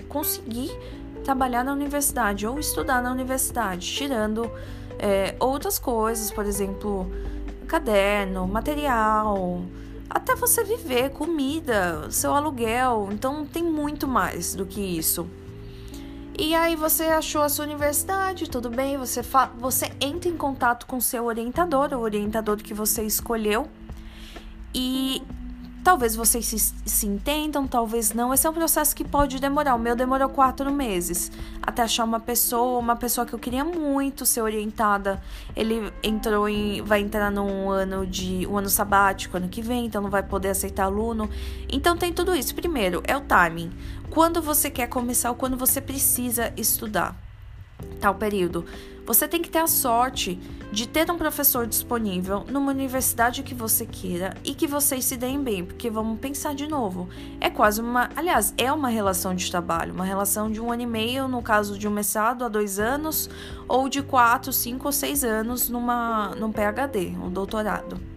conseguir 0.08 0.76
trabalhar 1.24 1.62
na 1.62 1.72
universidade 1.72 2.48
ou 2.48 2.58
estudar 2.58 3.00
na 3.00 3.12
universidade, 3.12 3.86
tirando 3.86 4.50
é, 4.98 5.36
outras 5.38 5.78
coisas, 5.78 6.32
por 6.32 6.44
exemplo 6.44 7.08
caderno, 7.68 8.46
material, 8.48 9.62
até 10.10 10.34
você 10.34 10.64
viver, 10.64 11.10
comida, 11.10 12.10
seu 12.10 12.34
aluguel. 12.34 13.08
Então 13.12 13.46
tem 13.46 13.62
muito 13.62 14.08
mais 14.08 14.56
do 14.56 14.66
que 14.66 14.80
isso. 14.80 15.28
E 16.36 16.56
aí 16.56 16.74
você 16.74 17.04
achou 17.04 17.42
a 17.42 17.48
sua 17.48 17.64
universidade, 17.64 18.50
tudo 18.50 18.68
bem, 18.68 18.98
você, 18.98 19.22
você 19.60 19.92
entra 20.00 20.28
em 20.28 20.36
contato 20.36 20.86
com 20.86 21.00
seu 21.00 21.24
orientador, 21.26 21.94
o 21.94 22.00
orientador 22.00 22.56
que 22.56 22.74
você 22.74 23.04
escolheu. 23.04 23.68
E 24.78 25.22
Talvez 25.86 26.16
vocês 26.16 26.44
se, 26.44 26.58
se, 26.58 27.06
entendam, 27.06 27.64
talvez 27.64 28.12
não. 28.12 28.34
Esse 28.34 28.44
é 28.44 28.50
um 28.50 28.52
processo 28.52 28.92
que 28.92 29.04
pode 29.04 29.38
demorar. 29.38 29.76
O 29.76 29.78
meu 29.78 29.94
demorou 29.94 30.28
quatro 30.28 30.72
meses 30.72 31.30
até 31.62 31.82
achar 31.82 32.02
uma 32.02 32.18
pessoa, 32.18 32.80
uma 32.80 32.96
pessoa 32.96 33.24
que 33.24 33.32
eu 33.32 33.38
queria 33.38 33.64
muito 33.64 34.26
ser 34.26 34.42
orientada. 34.42 35.22
Ele 35.54 35.92
entrou 36.02 36.48
em, 36.48 36.82
vai 36.82 37.02
entrar 37.02 37.30
num 37.30 37.70
ano 37.70 38.04
de 38.04 38.44
um 38.48 38.58
ano 38.58 38.68
sabático 38.68 39.36
ano 39.36 39.48
que 39.48 39.62
vem, 39.62 39.86
então 39.86 40.02
não 40.02 40.10
vai 40.10 40.24
poder 40.24 40.48
aceitar 40.48 40.86
aluno. 40.86 41.30
Então 41.70 41.96
tem 41.96 42.12
tudo 42.12 42.34
isso. 42.34 42.52
Primeiro 42.52 43.00
é 43.06 43.16
o 43.16 43.20
timing. 43.20 43.70
Quando 44.10 44.42
você 44.42 44.68
quer 44.68 44.88
começar 44.88 45.30
ou 45.30 45.36
quando 45.36 45.56
você 45.56 45.80
precisa 45.80 46.52
estudar 46.56 47.25
tal 48.00 48.14
período. 48.14 48.64
Você 49.06 49.28
tem 49.28 49.40
que 49.40 49.48
ter 49.48 49.60
a 49.60 49.68
sorte 49.68 50.36
de 50.72 50.88
ter 50.88 51.08
um 51.10 51.16
professor 51.16 51.64
disponível 51.64 52.44
numa 52.50 52.72
universidade 52.72 53.44
que 53.44 53.54
você 53.54 53.86
queira 53.86 54.34
e 54.44 54.52
que 54.52 54.66
vocês 54.66 55.04
se 55.04 55.16
deem 55.16 55.40
bem, 55.40 55.64
porque 55.64 55.88
vamos 55.88 56.18
pensar 56.18 56.56
de 56.56 56.66
novo. 56.66 57.08
É 57.40 57.48
quase 57.48 57.80
uma, 57.80 58.10
aliás, 58.16 58.52
é 58.58 58.72
uma 58.72 58.88
relação 58.88 59.32
de 59.32 59.48
trabalho, 59.48 59.94
uma 59.94 60.04
relação 60.04 60.50
de 60.50 60.60
um 60.60 60.72
ano 60.72 60.82
e 60.82 60.86
meio, 60.86 61.28
no 61.28 61.40
caso 61.40 61.78
de 61.78 61.86
um 61.86 61.92
mestrado, 61.92 62.44
a 62.44 62.48
dois 62.48 62.80
anos, 62.80 63.30
ou 63.68 63.88
de 63.88 64.02
quatro, 64.02 64.52
cinco 64.52 64.86
ou 64.86 64.92
seis 64.92 65.22
anos 65.22 65.68
numa, 65.68 66.34
num 66.34 66.50
PhD, 66.50 67.16
um 67.22 67.30
doutorado. 67.30 68.15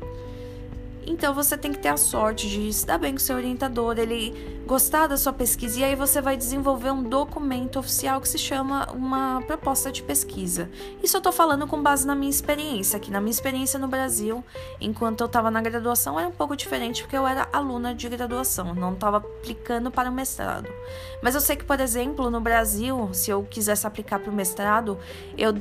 Então 1.05 1.33
você 1.33 1.57
tem 1.57 1.71
que 1.71 1.79
ter 1.79 1.89
a 1.89 1.97
sorte 1.97 2.47
de 2.49 2.71
se 2.71 2.85
dar 2.85 2.97
bem 2.97 3.13
com 3.13 3.19
seu 3.19 3.35
orientador, 3.35 3.97
ele 3.97 4.59
gostar 4.65 5.07
da 5.07 5.17
sua 5.17 5.33
pesquisa 5.33 5.79
e 5.79 5.83
aí 5.83 5.95
você 5.95 6.21
vai 6.21 6.37
desenvolver 6.37 6.91
um 6.91 7.01
documento 7.01 7.79
oficial 7.79 8.21
que 8.21 8.29
se 8.29 8.37
chama 8.37 8.91
uma 8.91 9.41
proposta 9.41 9.91
de 9.91 10.03
pesquisa. 10.03 10.69
Isso 11.01 11.17
eu 11.17 11.21
tô 11.21 11.31
falando 11.31 11.65
com 11.65 11.81
base 11.81 12.05
na 12.05 12.13
minha 12.13 12.29
experiência, 12.29 12.99
que 12.99 13.09
na 13.09 13.19
minha 13.19 13.31
experiência 13.31 13.79
no 13.79 13.87
Brasil, 13.87 14.43
enquanto 14.79 15.21
eu 15.21 15.25
estava 15.25 15.49
na 15.49 15.61
graduação, 15.61 16.19
era 16.19 16.29
um 16.29 16.33
pouco 16.33 16.55
diferente 16.55 17.01
porque 17.01 17.17
eu 17.17 17.25
era 17.25 17.47
aluna 17.51 17.95
de 17.95 18.07
graduação, 18.07 18.75
não 18.75 18.93
estava 18.93 19.17
aplicando 19.17 19.89
para 19.89 20.09
o 20.09 20.13
mestrado. 20.13 20.69
Mas 21.21 21.33
eu 21.33 21.41
sei 21.41 21.55
que, 21.55 21.65
por 21.65 21.79
exemplo, 21.79 22.29
no 22.29 22.39
Brasil, 22.39 23.09
se 23.13 23.31
eu 23.31 23.43
quisesse 23.43 23.87
aplicar 23.87 24.19
para 24.19 24.31
o 24.31 24.33
mestrado, 24.33 24.99
eu 25.37 25.51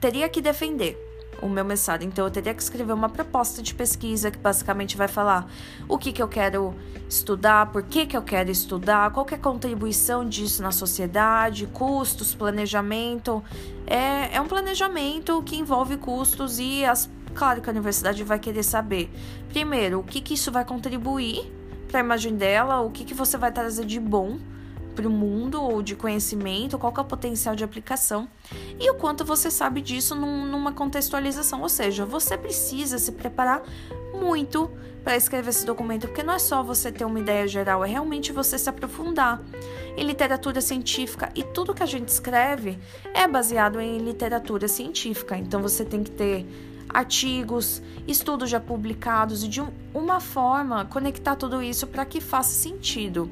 teria 0.00 0.28
que 0.28 0.40
defender 0.40 1.07
o 1.40 1.48
meu 1.48 1.64
mestrado. 1.64 2.02
Então 2.02 2.24
eu 2.24 2.30
teria 2.30 2.54
que 2.54 2.62
escrever 2.62 2.92
uma 2.92 3.08
proposta 3.08 3.62
de 3.62 3.74
pesquisa 3.74 4.30
que 4.30 4.38
basicamente 4.38 4.96
vai 4.96 5.08
falar 5.08 5.50
o 5.88 5.98
que, 5.98 6.12
que 6.12 6.22
eu 6.22 6.28
quero 6.28 6.74
estudar, 7.08 7.72
por 7.72 7.82
que, 7.82 8.06
que 8.06 8.16
eu 8.16 8.22
quero 8.22 8.50
estudar, 8.50 9.10
qual 9.12 9.24
que 9.24 9.34
é 9.34 9.36
a 9.36 9.40
contribuição 9.40 10.28
disso 10.28 10.62
na 10.62 10.70
sociedade, 10.70 11.66
custos, 11.68 12.34
planejamento. 12.34 13.42
É, 13.86 14.36
é 14.36 14.40
um 14.40 14.46
planejamento 14.46 15.42
que 15.42 15.56
envolve 15.56 15.96
custos 15.96 16.58
e 16.58 16.84
as. 16.84 17.10
Claro 17.34 17.60
que 17.60 17.68
a 17.68 17.72
universidade 17.72 18.24
vai 18.24 18.38
querer 18.38 18.64
saber, 18.64 19.10
primeiro, 19.50 20.00
o 20.00 20.02
que, 20.02 20.20
que 20.20 20.34
isso 20.34 20.50
vai 20.50 20.64
contribuir 20.64 21.52
para 21.86 22.00
a 22.00 22.02
imagem 22.02 22.34
dela, 22.34 22.80
o 22.80 22.90
que, 22.90 23.04
que 23.04 23.14
você 23.14 23.36
vai 23.36 23.52
trazer 23.52 23.84
de 23.84 24.00
bom 24.00 24.38
para 24.98 25.06
o 25.06 25.10
mundo 25.12 25.62
ou 25.62 25.80
de 25.80 25.94
conhecimento, 25.94 26.76
qual 26.76 26.92
é 26.96 27.00
o 27.00 27.04
potencial 27.04 27.54
de 27.54 27.62
aplicação 27.62 28.28
e 28.80 28.90
o 28.90 28.94
quanto 28.94 29.24
você 29.24 29.48
sabe 29.48 29.80
disso 29.80 30.16
num, 30.16 30.44
numa 30.44 30.72
contextualização. 30.72 31.62
Ou 31.62 31.68
seja, 31.68 32.04
você 32.04 32.36
precisa 32.36 32.98
se 32.98 33.12
preparar 33.12 33.62
muito 34.12 34.68
para 35.04 35.16
escrever 35.16 35.50
esse 35.50 35.64
documento, 35.64 36.08
porque 36.08 36.24
não 36.24 36.34
é 36.34 36.38
só 36.40 36.64
você 36.64 36.90
ter 36.90 37.04
uma 37.04 37.20
ideia 37.20 37.46
geral, 37.46 37.84
é 37.84 37.88
realmente 37.88 38.32
você 38.32 38.58
se 38.58 38.68
aprofundar 38.68 39.40
em 39.96 40.04
literatura 40.04 40.60
científica 40.60 41.30
e 41.32 41.44
tudo 41.44 41.72
que 41.72 41.84
a 41.84 41.86
gente 41.86 42.08
escreve 42.08 42.76
é 43.14 43.28
baseado 43.28 43.80
em 43.80 43.98
literatura 43.98 44.66
científica. 44.66 45.38
Então 45.38 45.62
você 45.62 45.84
tem 45.84 46.02
que 46.02 46.10
ter 46.10 46.44
artigos, 46.88 47.80
estudos 48.04 48.50
já 48.50 48.58
publicados 48.58 49.44
e 49.44 49.48
de 49.48 49.62
uma 49.94 50.18
forma 50.18 50.84
conectar 50.86 51.36
tudo 51.36 51.62
isso 51.62 51.86
para 51.86 52.04
que 52.04 52.20
faça 52.20 52.50
sentido. 52.50 53.30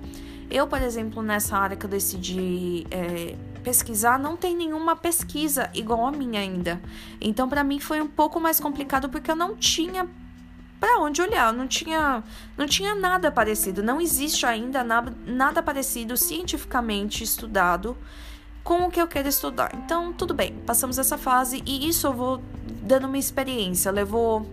Eu, 0.51 0.67
por 0.67 0.81
exemplo, 0.81 1.23
nessa 1.23 1.57
área 1.57 1.77
que 1.77 1.85
eu 1.85 1.91
decidi 1.91 2.87
é, 2.91 3.37
pesquisar, 3.63 4.19
não 4.19 4.37
tem 4.37 4.57
nenhuma 4.57 4.95
pesquisa 4.95 5.69
igual 5.75 6.07
a 6.07 6.13
minha 6.13 6.41
ainda. 6.41 6.81
Então, 7.21 7.49
para 7.49 7.65
mim 7.65 7.81
foi 7.81 8.01
um 8.01 8.07
pouco 8.07 8.41
mais 8.41 8.61
complicado 8.61 9.09
porque 9.09 9.31
eu 9.31 9.37
não 9.37 9.57
tinha 9.57 10.09
para 10.79 10.99
onde 11.01 11.23
olhar, 11.23 11.53
não 11.53 11.67
tinha, 11.67 12.23
não 12.57 12.67
tinha 12.67 12.95
nada 12.95 13.31
parecido, 13.33 13.83
não 13.83 14.01
existe 14.01 14.45
ainda 14.45 14.85
nada, 14.85 15.13
nada 15.27 15.63
parecido 15.63 16.17
cientificamente 16.17 17.25
estudado 17.25 17.97
com 18.63 18.85
o 18.85 18.91
que 18.91 19.01
eu 19.01 19.09
quero 19.09 19.29
estudar. 19.29 19.71
Então, 19.75 20.13
tudo 20.13 20.35
bem, 20.35 20.53
passamos 20.67 20.99
essa 20.99 21.17
fase 21.17 21.63
e 21.65 21.89
isso 21.89 22.07
eu 22.07 22.13
vou 22.13 22.43
dando 22.83 23.07
uma 23.07 23.19
experiência. 23.19 23.91
Levou 23.91 24.47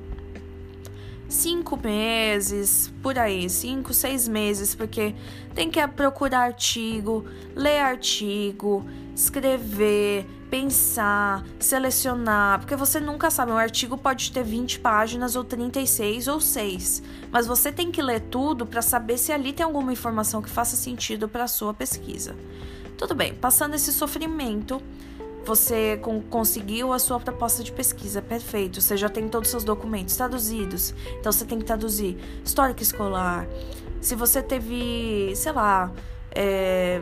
cinco 1.33 1.75
meses, 1.75 2.93
por 3.01 3.17
aí, 3.17 3.49
cinco, 3.49 3.93
seis 3.93 4.27
meses, 4.27 4.75
porque 4.75 5.15
tem 5.55 5.69
que 5.69 5.85
procurar 5.87 6.41
artigo, 6.41 7.25
ler 7.55 7.79
artigo, 7.79 8.85
escrever, 9.15 10.25
pensar, 10.49 11.43
selecionar, 11.59 12.59
porque 12.59 12.75
você 12.75 12.99
nunca 12.99 13.31
sabe, 13.31 13.51
um 13.51 13.57
artigo 13.57 13.97
pode 13.97 14.31
ter 14.31 14.43
20 14.43 14.79
páginas 14.79 15.35
ou 15.35 15.43
36 15.43 16.27
ou 16.27 16.39
6, 16.39 17.01
mas 17.31 17.47
você 17.47 17.71
tem 17.71 17.91
que 17.91 18.01
ler 18.01 18.21
tudo 18.21 18.65
para 18.65 18.83
saber 18.83 19.17
se 19.17 19.31
ali 19.31 19.51
tem 19.51 19.65
alguma 19.65 19.91
informação 19.91 20.41
que 20.41 20.49
faça 20.49 20.75
sentido 20.75 21.27
para 21.27 21.47
sua 21.47 21.73
pesquisa. 21.73 22.35
Tudo 22.95 23.15
bem, 23.15 23.33
passando 23.33 23.73
esse 23.73 23.91
sofrimento, 23.91 24.79
você 25.45 25.99
conseguiu 26.29 26.93
a 26.93 26.99
sua 26.99 27.19
proposta 27.19 27.63
de 27.63 27.71
pesquisa, 27.71 28.21
perfeito. 28.21 28.81
Você 28.81 28.95
já 28.95 29.09
tem 29.09 29.27
todos 29.27 29.47
os 29.47 29.51
seus 29.51 29.63
documentos 29.63 30.15
traduzidos. 30.15 30.93
Então 31.19 31.31
você 31.31 31.45
tem 31.45 31.59
que 31.59 31.65
traduzir 31.65 32.17
histórico 32.43 32.81
escolar. 32.81 33.47
Se 34.01 34.15
você 34.15 34.41
teve, 34.41 35.33
sei 35.35 35.51
lá, 35.51 35.91
é, 36.35 36.99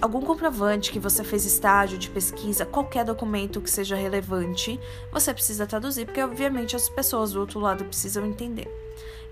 algum 0.00 0.20
comprovante 0.20 0.90
que 0.92 0.98
você 0.98 1.24
fez 1.24 1.44
estágio 1.44 1.98
de 1.98 2.10
pesquisa, 2.10 2.64
qualquer 2.64 3.04
documento 3.04 3.60
que 3.60 3.70
seja 3.70 3.96
relevante, 3.96 4.78
você 5.12 5.32
precisa 5.32 5.66
traduzir, 5.66 6.06
porque 6.06 6.22
obviamente 6.22 6.76
as 6.76 6.88
pessoas 6.88 7.32
do 7.32 7.40
outro 7.40 7.60
lado 7.60 7.84
precisam 7.84 8.26
entender. 8.26 8.68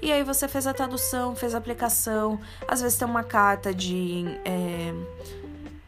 E 0.02 0.12
aí 0.12 0.22
você 0.22 0.46
fez 0.46 0.66
a 0.66 0.74
tradução, 0.74 1.34
fez 1.34 1.54
a 1.54 1.58
aplicação, 1.58 2.38
às 2.68 2.82
vezes 2.82 2.98
tem 2.98 3.08
uma 3.08 3.24
carta 3.24 3.72
de. 3.72 4.24
É, 4.44 4.92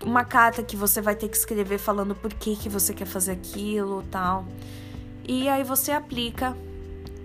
uma 0.07 0.25
carta 0.25 0.63
que 0.63 0.77
você 0.77 1.01
vai 1.01 1.17
ter 1.17 1.29
que 1.29 1.37
escrever 1.37 1.79
falando 1.79 2.15
por 2.15 2.33
que, 2.33 2.55
que 2.55 2.69
você 2.69 2.95
quer 2.95 3.07
fazer 3.07 3.33
aquilo 3.33 4.05
tal. 4.09 4.47
E 5.27 5.49
aí 5.49 5.65
você 5.65 5.91
aplica 5.91 6.57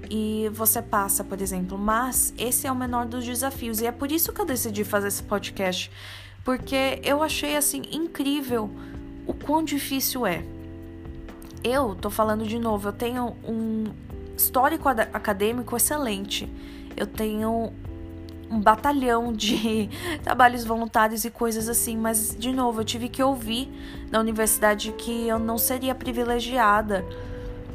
e 0.09 0.49
você 0.51 0.81
passa, 0.81 1.23
por 1.23 1.39
exemplo. 1.39 1.77
Mas 1.77 2.33
esse 2.39 2.65
é 2.65 2.71
o 2.71 2.75
menor 2.75 3.05
dos 3.05 3.23
desafios. 3.23 3.81
E 3.81 3.85
é 3.85 3.91
por 3.91 4.11
isso 4.11 4.33
que 4.33 4.41
eu 4.41 4.45
decidi 4.45 4.83
fazer 4.83 5.09
esse 5.09 5.21
podcast. 5.21 5.91
Porque 6.43 6.99
eu 7.03 7.21
achei 7.21 7.55
assim 7.55 7.83
incrível 7.91 8.67
o 9.27 9.33
quão 9.33 9.63
difícil 9.63 10.25
é. 10.25 10.43
Eu 11.63 11.93
tô 11.93 12.09
falando 12.09 12.47
de 12.47 12.57
novo, 12.57 12.87
eu 12.87 12.93
tenho 12.93 13.35
um 13.47 13.93
histórico 14.35 14.89
acadêmico 14.89 15.77
excelente. 15.77 16.51
Eu 16.97 17.05
tenho 17.05 17.71
um 18.51 18.59
batalhão 18.59 19.31
de 19.31 19.89
trabalhos 20.23 20.63
voluntários 20.63 21.23
e 21.23 21.31
coisas 21.31 21.69
assim, 21.69 21.97
mas 21.97 22.35
de 22.37 22.51
novo, 22.51 22.81
eu 22.81 22.85
tive 22.85 23.07
que 23.07 23.23
ouvir 23.23 23.69
na 24.11 24.19
universidade 24.19 24.91
que 24.91 25.27
eu 25.27 25.39
não 25.39 25.57
seria 25.57 25.95
privilegiada, 25.95 27.05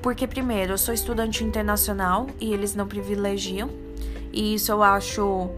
porque 0.02 0.26
primeiro, 0.26 0.74
eu 0.74 0.78
sou 0.78 0.94
estudante 0.94 1.42
internacional 1.42 2.26
e 2.40 2.52
eles 2.52 2.74
não 2.74 2.86
privilegiam. 2.86 3.70
E 4.32 4.54
isso 4.54 4.70
eu 4.70 4.82
acho. 4.82 5.50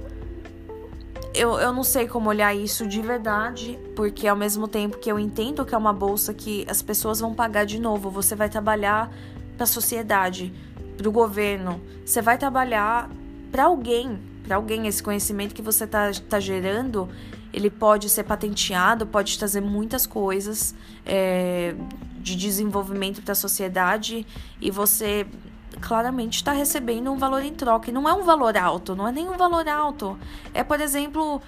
Eu, 1.34 1.58
eu 1.58 1.72
não 1.72 1.84
sei 1.84 2.08
como 2.08 2.28
olhar 2.30 2.54
isso 2.54 2.86
de 2.86 3.02
verdade, 3.02 3.78
porque 3.94 4.26
ao 4.26 4.36
mesmo 4.36 4.66
tempo 4.66 4.98
que 4.98 5.10
eu 5.10 5.18
entendo 5.18 5.64
que 5.64 5.74
é 5.74 5.78
uma 5.78 5.92
bolsa 5.92 6.32
que 6.32 6.64
as 6.68 6.80
pessoas 6.80 7.20
vão 7.20 7.34
pagar 7.34 7.66
de 7.66 7.78
novo, 7.78 8.10
você 8.10 8.34
vai 8.34 8.48
trabalhar 8.48 9.12
para 9.56 9.64
a 9.64 9.66
sociedade, 9.66 10.52
para 10.96 11.08
o 11.08 11.12
governo, 11.12 11.80
você 12.04 12.22
vai 12.22 12.38
trabalhar 12.38 13.10
para 13.52 13.64
alguém, 13.64 14.18
para 14.48 14.56
alguém 14.56 14.86
esse 14.86 15.02
conhecimento 15.02 15.54
que 15.54 15.60
você 15.60 15.86
tá, 15.86 16.10
tá 16.26 16.40
gerando, 16.40 17.06
ele 17.52 17.68
pode 17.68 18.08
ser 18.08 18.24
patenteado, 18.24 19.06
pode 19.06 19.38
trazer 19.38 19.60
muitas 19.60 20.06
coisas 20.06 20.74
é, 21.04 21.74
de 22.18 22.34
desenvolvimento 22.34 23.20
para 23.20 23.32
a 23.32 23.34
sociedade 23.34 24.26
e 24.58 24.70
você 24.70 25.26
claramente 25.82 26.36
está 26.36 26.52
recebendo 26.52 27.12
um 27.12 27.18
valor 27.18 27.42
em 27.42 27.52
troca. 27.52 27.90
E 27.90 27.92
não 27.92 28.08
é 28.08 28.14
um 28.14 28.22
valor 28.22 28.56
alto, 28.56 28.96
não 28.96 29.06
é 29.06 29.12
nenhum 29.12 29.36
valor 29.36 29.68
alto. 29.68 30.18
É, 30.54 30.64
por 30.64 30.80
exemplo, 30.80 31.42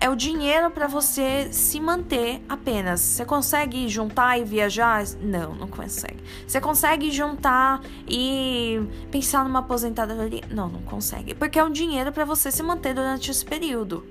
é 0.00 0.08
o 0.08 0.16
dinheiro 0.16 0.70
para 0.70 0.86
você 0.86 1.52
se 1.52 1.78
manter 1.78 2.42
apenas. 2.48 3.00
Você 3.00 3.24
consegue 3.24 3.86
juntar 3.86 4.38
e 4.40 4.44
viajar? 4.44 5.04
Não, 5.20 5.54
não 5.54 5.68
consegue. 5.68 6.16
Você 6.46 6.58
consegue 6.58 7.10
juntar 7.10 7.82
e 8.08 8.80
pensar 9.10 9.44
numa 9.44 9.58
aposentadoria? 9.58 10.42
Não, 10.50 10.70
não 10.70 10.80
consegue. 10.80 11.34
Porque 11.34 11.58
é 11.58 11.64
um 11.64 11.70
dinheiro 11.70 12.10
para 12.12 12.24
você 12.24 12.50
se 12.50 12.62
manter 12.62 12.94
durante 12.94 13.30
esse 13.30 13.44
período, 13.44 14.06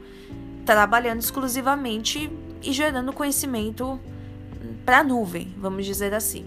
trabalhando 0.64 1.22
exclusivamente 1.22 2.32
e 2.62 2.72
gerando 2.72 3.12
conhecimento 3.12 4.00
para 4.86 5.00
a 5.00 5.04
nuvem, 5.04 5.56
vamos 5.58 5.88
dizer 5.88 6.14
assim. 6.14 6.46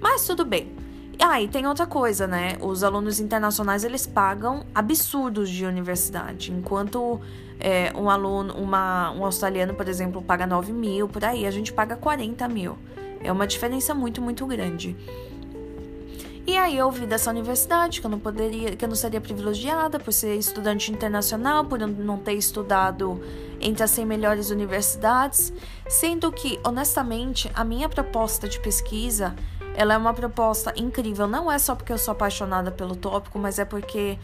Mas 0.00 0.24
tudo 0.24 0.46
bem. 0.46 0.79
Ah, 1.22 1.40
e 1.40 1.48
tem 1.48 1.66
outra 1.66 1.86
coisa, 1.86 2.26
né? 2.26 2.56
Os 2.60 2.82
alunos 2.82 3.20
internacionais 3.20 3.84
eles 3.84 4.06
pagam 4.06 4.64
absurdos 4.74 5.50
de 5.50 5.66
universidade, 5.66 6.50
enquanto 6.50 7.20
é, 7.60 7.92
um 7.94 8.08
aluno, 8.08 8.54
uma, 8.54 9.12
um 9.12 9.24
australiano, 9.24 9.74
por 9.74 9.86
exemplo, 9.86 10.22
paga 10.22 10.46
9 10.46 10.72
mil, 10.72 11.08
por 11.08 11.22
aí, 11.24 11.46
a 11.46 11.50
gente 11.50 11.72
paga 11.72 11.94
40 11.94 12.48
mil. 12.48 12.78
É 13.22 13.30
uma 13.30 13.46
diferença 13.46 13.94
muito, 13.94 14.22
muito 14.22 14.46
grande. 14.46 14.96
E 16.46 16.56
aí 16.56 16.78
eu 16.78 16.90
vi 16.90 17.06
dessa 17.06 17.30
universidade 17.30 18.00
que 18.00 18.06
eu 18.06 18.10
não 18.10 18.18
poderia, 18.18 18.74
que 18.74 18.82
eu 18.84 18.88
não 18.88 18.96
seria 18.96 19.20
privilegiada 19.20 20.00
por 20.00 20.12
ser 20.12 20.36
estudante 20.36 20.90
internacional, 20.90 21.66
por 21.66 21.78
não 21.78 22.16
ter 22.16 22.32
estudado 22.32 23.20
entre 23.60 23.84
as 23.84 23.90
100 23.90 24.06
melhores 24.06 24.50
universidades, 24.50 25.52
sendo 25.86 26.32
que, 26.32 26.58
honestamente, 26.64 27.50
a 27.54 27.62
minha 27.62 27.88
proposta 27.90 28.48
de 28.48 28.58
pesquisa 28.58 29.36
ela 29.74 29.94
é 29.94 29.96
uma 29.96 30.14
proposta 30.14 30.72
incrível. 30.76 31.26
Não 31.26 31.50
é 31.50 31.58
só 31.58 31.74
porque 31.74 31.92
eu 31.92 31.98
sou 31.98 32.12
apaixonada 32.12 32.70
pelo 32.70 32.96
tópico, 32.96 33.38
mas 33.38 33.58
é 33.58 33.64
porque 33.64 34.18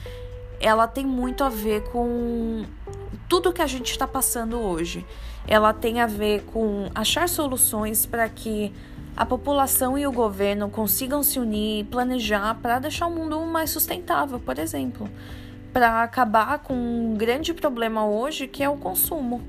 ela 0.60 0.86
tem 0.86 1.04
muito 1.06 1.44
a 1.44 1.48
ver 1.48 1.82
com 1.90 2.64
tudo 3.28 3.52
que 3.52 3.62
a 3.62 3.66
gente 3.66 3.90
está 3.90 4.06
passando 4.06 4.58
hoje. 4.58 5.04
Ela 5.46 5.72
tem 5.72 6.00
a 6.00 6.06
ver 6.06 6.42
com 6.44 6.90
achar 6.94 7.28
soluções 7.28 8.06
para 8.06 8.28
que 8.28 8.72
a 9.16 9.24
população 9.24 9.96
e 9.96 10.06
o 10.06 10.12
governo 10.12 10.68
consigam 10.68 11.22
se 11.22 11.38
unir 11.38 11.80
e 11.80 11.84
planejar 11.84 12.54
para 12.60 12.78
deixar 12.78 13.06
o 13.06 13.10
mundo 13.10 13.40
mais 13.46 13.70
sustentável, 13.70 14.38
por 14.38 14.58
exemplo, 14.58 15.08
para 15.72 16.02
acabar 16.02 16.58
com 16.58 16.74
um 16.74 17.14
grande 17.14 17.54
problema 17.54 18.06
hoje 18.06 18.46
que 18.46 18.62
é 18.62 18.68
o 18.68 18.76
consumo, 18.76 19.42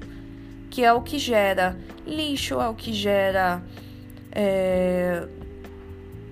que 0.70 0.86
é 0.86 0.94
o 0.94 1.02
que 1.02 1.20
gera 1.20 1.78
lixo, 2.06 2.62
é 2.62 2.70
o 2.70 2.74
que 2.74 2.94
gera 2.94 3.62
é, 4.32 5.28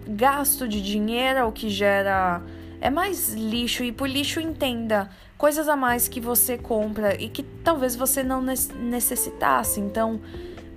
gasto 0.08 0.68
de 0.68 0.82
dinheiro, 0.82 1.40
é 1.40 1.44
o 1.44 1.52
que 1.52 1.70
gera 1.70 2.42
é 2.82 2.90
mais 2.90 3.34
lixo 3.34 3.84
e 3.84 3.92
por 3.92 4.08
lixo 4.08 4.40
entenda 4.40 5.10
coisas 5.38 5.68
a 5.68 5.76
mais 5.76 6.08
que 6.08 6.20
você 6.20 6.58
compra 6.58 7.20
e 7.20 7.30
que 7.30 7.42
talvez 7.42 7.96
você 7.96 8.24
não 8.24 8.42
necessitasse. 8.42 9.80
Então, 9.80 10.20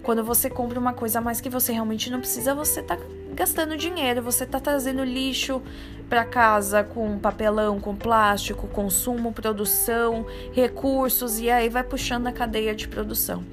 quando 0.03 0.25
você 0.25 0.49
compra 0.49 0.79
uma 0.79 0.93
coisa 0.93 1.19
a 1.19 1.23
mais 1.23 1.41
que 1.41 1.51
você 1.51 1.73
realmente 1.73 2.11
não 2.11 2.21
precisa, 2.21 2.55
você 2.55 2.83
tá 2.83 2.97
gastando 3.35 3.77
dinheiro, 3.77 4.23
você 4.23 4.47
tá 4.47 4.59
trazendo 4.59 5.05
lixo 5.05 5.63
para 6.09 6.25
casa 6.25 6.83
com 6.83 7.19
papelão, 7.19 7.79
com 7.79 7.95
plástico, 7.95 8.67
consumo, 8.69 9.33
produção, 9.33 10.27
recursos 10.53 11.39
e 11.39 11.51
aí 11.51 11.69
vai 11.69 11.85
puxando 11.85 12.27
a 12.27 12.33
cadeia 12.33 12.75
de 12.75 12.89
produção. 12.89 13.45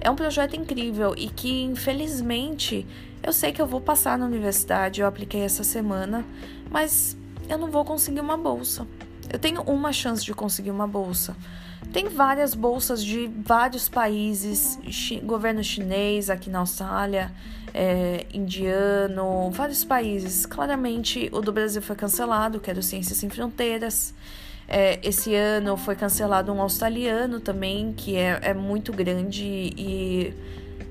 É 0.00 0.10
um 0.10 0.16
projeto 0.16 0.54
incrível 0.54 1.14
e 1.16 1.28
que 1.28 1.62
infelizmente 1.62 2.86
eu 3.22 3.32
sei 3.32 3.52
que 3.52 3.60
eu 3.60 3.66
vou 3.66 3.80
passar 3.80 4.16
na 4.16 4.26
universidade, 4.26 5.00
eu 5.00 5.06
apliquei 5.06 5.40
essa 5.40 5.64
semana, 5.64 6.24
mas 6.70 7.16
eu 7.48 7.58
não 7.58 7.70
vou 7.70 7.84
conseguir 7.84 8.20
uma 8.20 8.36
bolsa. 8.36 8.86
Eu 9.30 9.38
tenho 9.38 9.62
uma 9.62 9.92
chance 9.92 10.24
de 10.24 10.32
conseguir 10.32 10.70
uma 10.70 10.86
bolsa. 10.86 11.36
Tem 11.92 12.08
várias 12.08 12.54
bolsas 12.54 13.04
de 13.04 13.30
vários 13.44 13.88
países, 13.88 14.78
chi 14.90 15.20
governo 15.20 15.64
chinês 15.64 16.28
aqui 16.28 16.50
na 16.50 16.60
Austrália, 16.60 17.32
é, 17.72 18.26
indiano, 18.32 19.50
vários 19.50 19.84
países. 19.84 20.46
Claramente 20.46 21.28
o 21.32 21.40
do 21.40 21.52
Brasil 21.52 21.80
foi 21.80 21.96
cancelado, 21.96 22.60
que 22.60 22.70
era 22.70 22.78
o 22.78 22.82
Ciências 22.82 23.18
Sem 23.18 23.30
Fronteiras. 23.30 24.14
É, 24.68 25.00
esse 25.02 25.34
ano 25.34 25.78
foi 25.78 25.96
cancelado 25.96 26.52
um 26.52 26.60
australiano 26.60 27.40
também, 27.40 27.94
que 27.94 28.16
é, 28.16 28.38
é 28.42 28.54
muito 28.54 28.92
grande 28.92 29.44
e 29.44 30.34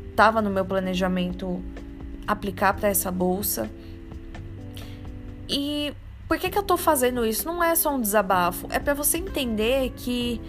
estava 0.09 0.41
no 0.41 0.49
meu 0.49 0.65
planejamento 0.65 1.61
aplicar 2.25 2.73
para 2.73 2.89
essa 2.89 3.11
bolsa. 3.11 3.69
E 5.47 5.93
por 6.27 6.39
que, 6.39 6.49
que 6.49 6.57
eu 6.57 6.63
tô 6.63 6.75
fazendo 6.75 7.23
isso? 7.23 7.45
Não 7.45 7.63
é 7.63 7.75
só 7.75 7.95
um 7.95 8.01
desabafo, 8.01 8.67
é 8.71 8.79
para 8.79 8.95
você 8.95 9.19
entender 9.19 9.93
que 9.95 10.41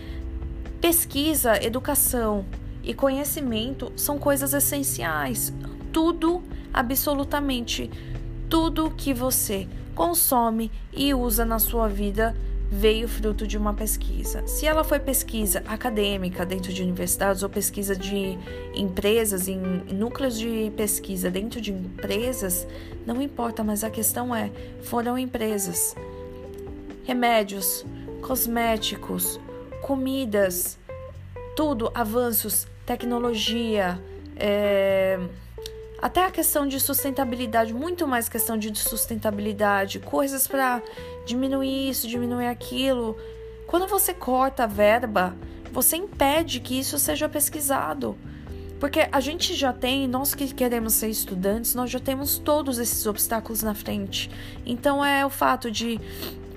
pesquisa, 0.80 1.62
educação 1.62 2.46
e 2.82 2.94
conhecimento 2.94 3.92
são 3.94 4.18
coisas 4.18 4.54
essenciais. 4.54 5.52
Tudo, 5.92 6.42
absolutamente 6.72 7.90
tudo 8.48 8.90
que 8.96 9.12
você 9.12 9.68
consome 9.94 10.70
e 10.92 11.12
usa 11.12 11.44
na 11.44 11.58
sua 11.58 11.88
vida 11.88 12.34
veio 12.70 13.08
fruto 13.08 13.46
de 13.46 13.56
uma 13.56 13.72
pesquisa. 13.72 14.46
Se 14.46 14.66
ela 14.66 14.84
foi 14.84 14.98
pesquisa 14.98 15.62
acadêmica 15.66 16.44
dentro 16.44 16.72
de 16.72 16.82
universidades 16.82 17.42
ou 17.42 17.48
pesquisa 17.48 17.96
de 17.96 18.38
empresas, 18.74 19.48
em 19.48 19.58
núcleos 19.92 20.38
de 20.38 20.72
pesquisa 20.76 21.30
dentro 21.30 21.60
de 21.60 21.72
empresas, 21.72 22.66
não 23.06 23.22
importa, 23.22 23.64
mas 23.64 23.82
a 23.82 23.90
questão 23.90 24.34
é: 24.34 24.50
foram 24.82 25.18
empresas. 25.18 25.96
Remédios, 27.04 27.86
cosméticos, 28.20 29.40
comidas, 29.82 30.78
tudo, 31.56 31.90
avanços, 31.94 32.66
tecnologia, 32.84 33.98
é 34.36 35.18
até 36.00 36.24
a 36.24 36.30
questão 36.30 36.66
de 36.66 36.78
sustentabilidade, 36.78 37.74
muito 37.74 38.06
mais 38.06 38.28
questão 38.28 38.56
de 38.56 38.74
sustentabilidade, 38.78 39.98
coisas 39.98 40.46
para 40.46 40.80
diminuir 41.26 41.90
isso, 41.90 42.06
diminuir 42.06 42.46
aquilo. 42.46 43.16
Quando 43.66 43.86
você 43.86 44.14
corta 44.14 44.64
a 44.64 44.66
verba, 44.66 45.36
você 45.72 45.96
impede 45.96 46.60
que 46.60 46.78
isso 46.78 46.98
seja 46.98 47.28
pesquisado. 47.28 48.16
Porque 48.78 49.08
a 49.10 49.18
gente 49.18 49.54
já 49.54 49.72
tem, 49.72 50.06
nós 50.06 50.34
que 50.34 50.54
queremos 50.54 50.94
ser 50.94 51.08
estudantes, 51.08 51.74
nós 51.74 51.90
já 51.90 51.98
temos 51.98 52.38
todos 52.38 52.78
esses 52.78 53.04
obstáculos 53.06 53.62
na 53.62 53.74
frente. 53.74 54.30
Então 54.64 55.04
é 55.04 55.26
o 55.26 55.30
fato 55.30 55.68
de 55.68 56.00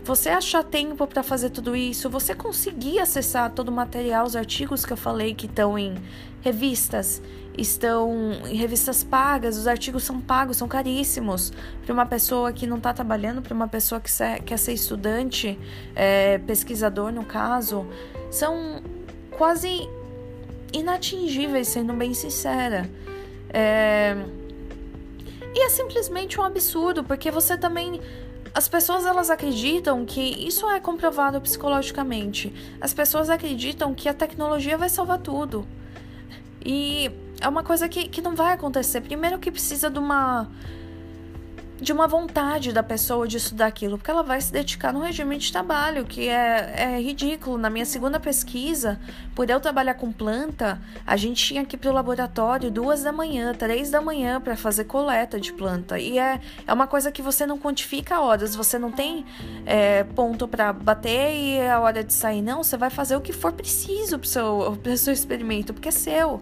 você 0.04 0.30
achar 0.30 0.64
tempo 0.64 1.08
para 1.08 1.24
fazer 1.24 1.50
tudo 1.50 1.76
isso, 1.76 2.10
você 2.10 2.36
conseguir 2.36 3.00
acessar 3.00 3.52
todo 3.52 3.70
o 3.70 3.72
material, 3.72 4.26
os 4.26 4.36
artigos 4.36 4.86
que 4.86 4.94
eu 4.94 4.98
falei 4.98 5.34
que 5.34 5.48
estão 5.48 5.78
em 5.78 5.96
revistas, 6.42 7.22
estão 7.62 8.34
em 8.46 8.56
revistas 8.56 9.04
pagas, 9.04 9.58
os 9.58 9.68
artigos 9.68 10.04
são 10.04 10.20
pagos, 10.20 10.58
são 10.58 10.68
caríssimos. 10.68 11.54
Para 11.86 11.94
uma 11.94 12.06
pessoa 12.06 12.52
que 12.52 12.66
não 12.66 12.78
está 12.78 12.94
trabalhando, 12.94 13.42
para 13.42 13.54
uma 13.54 13.68
pessoa 13.68 14.02
que 14.02 14.12
quer 14.46 14.58
ser 14.58 14.74
estudante, 14.74 15.60
é, 15.96 16.40
pesquisador 16.40 17.12
no 17.12 17.24
caso, 17.24 17.86
são 18.30 18.82
quase 19.38 19.88
inatingíveis, 20.74 21.68
sendo 21.68 21.94
bem 21.94 22.14
sincera. 22.14 22.90
É... 23.50 24.16
E 25.54 25.66
é 25.66 25.70
simplesmente 25.70 26.40
um 26.40 26.44
absurdo, 26.44 27.04
porque 27.04 27.30
você 27.30 27.58
também 27.58 28.00
as 28.54 28.68
pessoas 28.68 29.06
elas 29.06 29.30
acreditam 29.30 30.06
que 30.06 30.22
isso 30.22 30.70
é 30.70 30.80
comprovado 30.80 31.40
psicologicamente. 31.40 32.54
As 32.82 32.94
pessoas 32.94 33.30
acreditam 33.30 33.94
que 33.94 34.10
a 34.10 34.14
tecnologia 34.14 34.78
vai 34.78 34.90
salvar 34.90 35.20
tudo. 35.20 35.66
E 36.64 37.10
é 37.42 37.48
uma 37.48 37.64
coisa 37.64 37.90
que, 37.90 38.08
que 38.08 38.22
não 38.22 38.36
vai 38.36 38.54
acontecer. 38.54 39.02
Primeiro 39.02 39.40
que 39.40 39.52
precisa 39.52 39.90
de 39.90 40.00
uma 40.00 40.48
de 41.82 41.92
uma 41.92 42.08
vontade 42.08 42.72
da 42.72 42.84
pessoa 42.84 43.28
de 43.28 43.38
estudar 43.38 43.66
aquilo, 43.66 43.98
porque 43.98 44.12
ela 44.12 44.22
vai 44.22 44.40
se 44.40 44.54
dedicar 44.54 44.94
no 44.94 45.00
regime 45.00 45.36
de 45.36 45.52
trabalho, 45.52 46.06
que 46.06 46.30
é, 46.30 46.76
é 46.78 47.02
ridículo. 47.02 47.58
Na 47.58 47.72
minha 47.72 47.88
segunda 47.88 48.20
pesquisa, 48.20 49.00
por 49.34 49.50
eu 49.50 49.60
trabalhar 49.60 49.96
com 49.96 50.12
planta, 50.12 50.80
a 51.08 51.18
gente 51.18 51.44
tinha 51.44 51.66
que 51.66 51.76
ir 51.76 51.80
para 51.80 51.90
o 51.90 51.94
laboratório 51.94 52.70
duas 52.70 53.02
da 53.02 53.12
manhã, 53.12 53.52
três 53.56 53.90
da 53.90 54.00
manhã 54.00 54.40
para 54.40 54.56
fazer 54.56 54.84
coleta 54.84 55.40
de 55.40 55.52
planta. 55.52 55.98
E 55.98 56.20
é, 56.20 56.40
é 56.68 56.72
uma 56.72 56.86
coisa 56.86 57.12
que 57.12 57.24
você 57.24 57.48
não 57.48 57.58
quantifica 57.58 58.22
horas, 58.22 58.56
você 58.56 58.78
não 58.78 58.92
tem 58.92 59.26
é, 59.66 60.04
ponto 60.04 60.48
para 60.48 60.72
bater 60.72 61.34
e 61.34 61.56
é 61.56 61.72
a 61.72 61.80
hora 61.80 62.04
de 62.04 62.14
sair, 62.14 62.44
não. 62.44 62.64
Você 62.64 62.78
vai 62.78 62.92
fazer 62.92 63.16
o 63.16 63.22
que 63.22 63.34
for 63.34 63.52
preciso 63.54 64.20
para 64.20 64.28
o 64.28 64.30
seu, 64.30 64.98
seu 64.98 65.14
experimento, 65.14 65.74
porque 65.74 65.90
é 65.90 65.92
seu. 65.92 66.40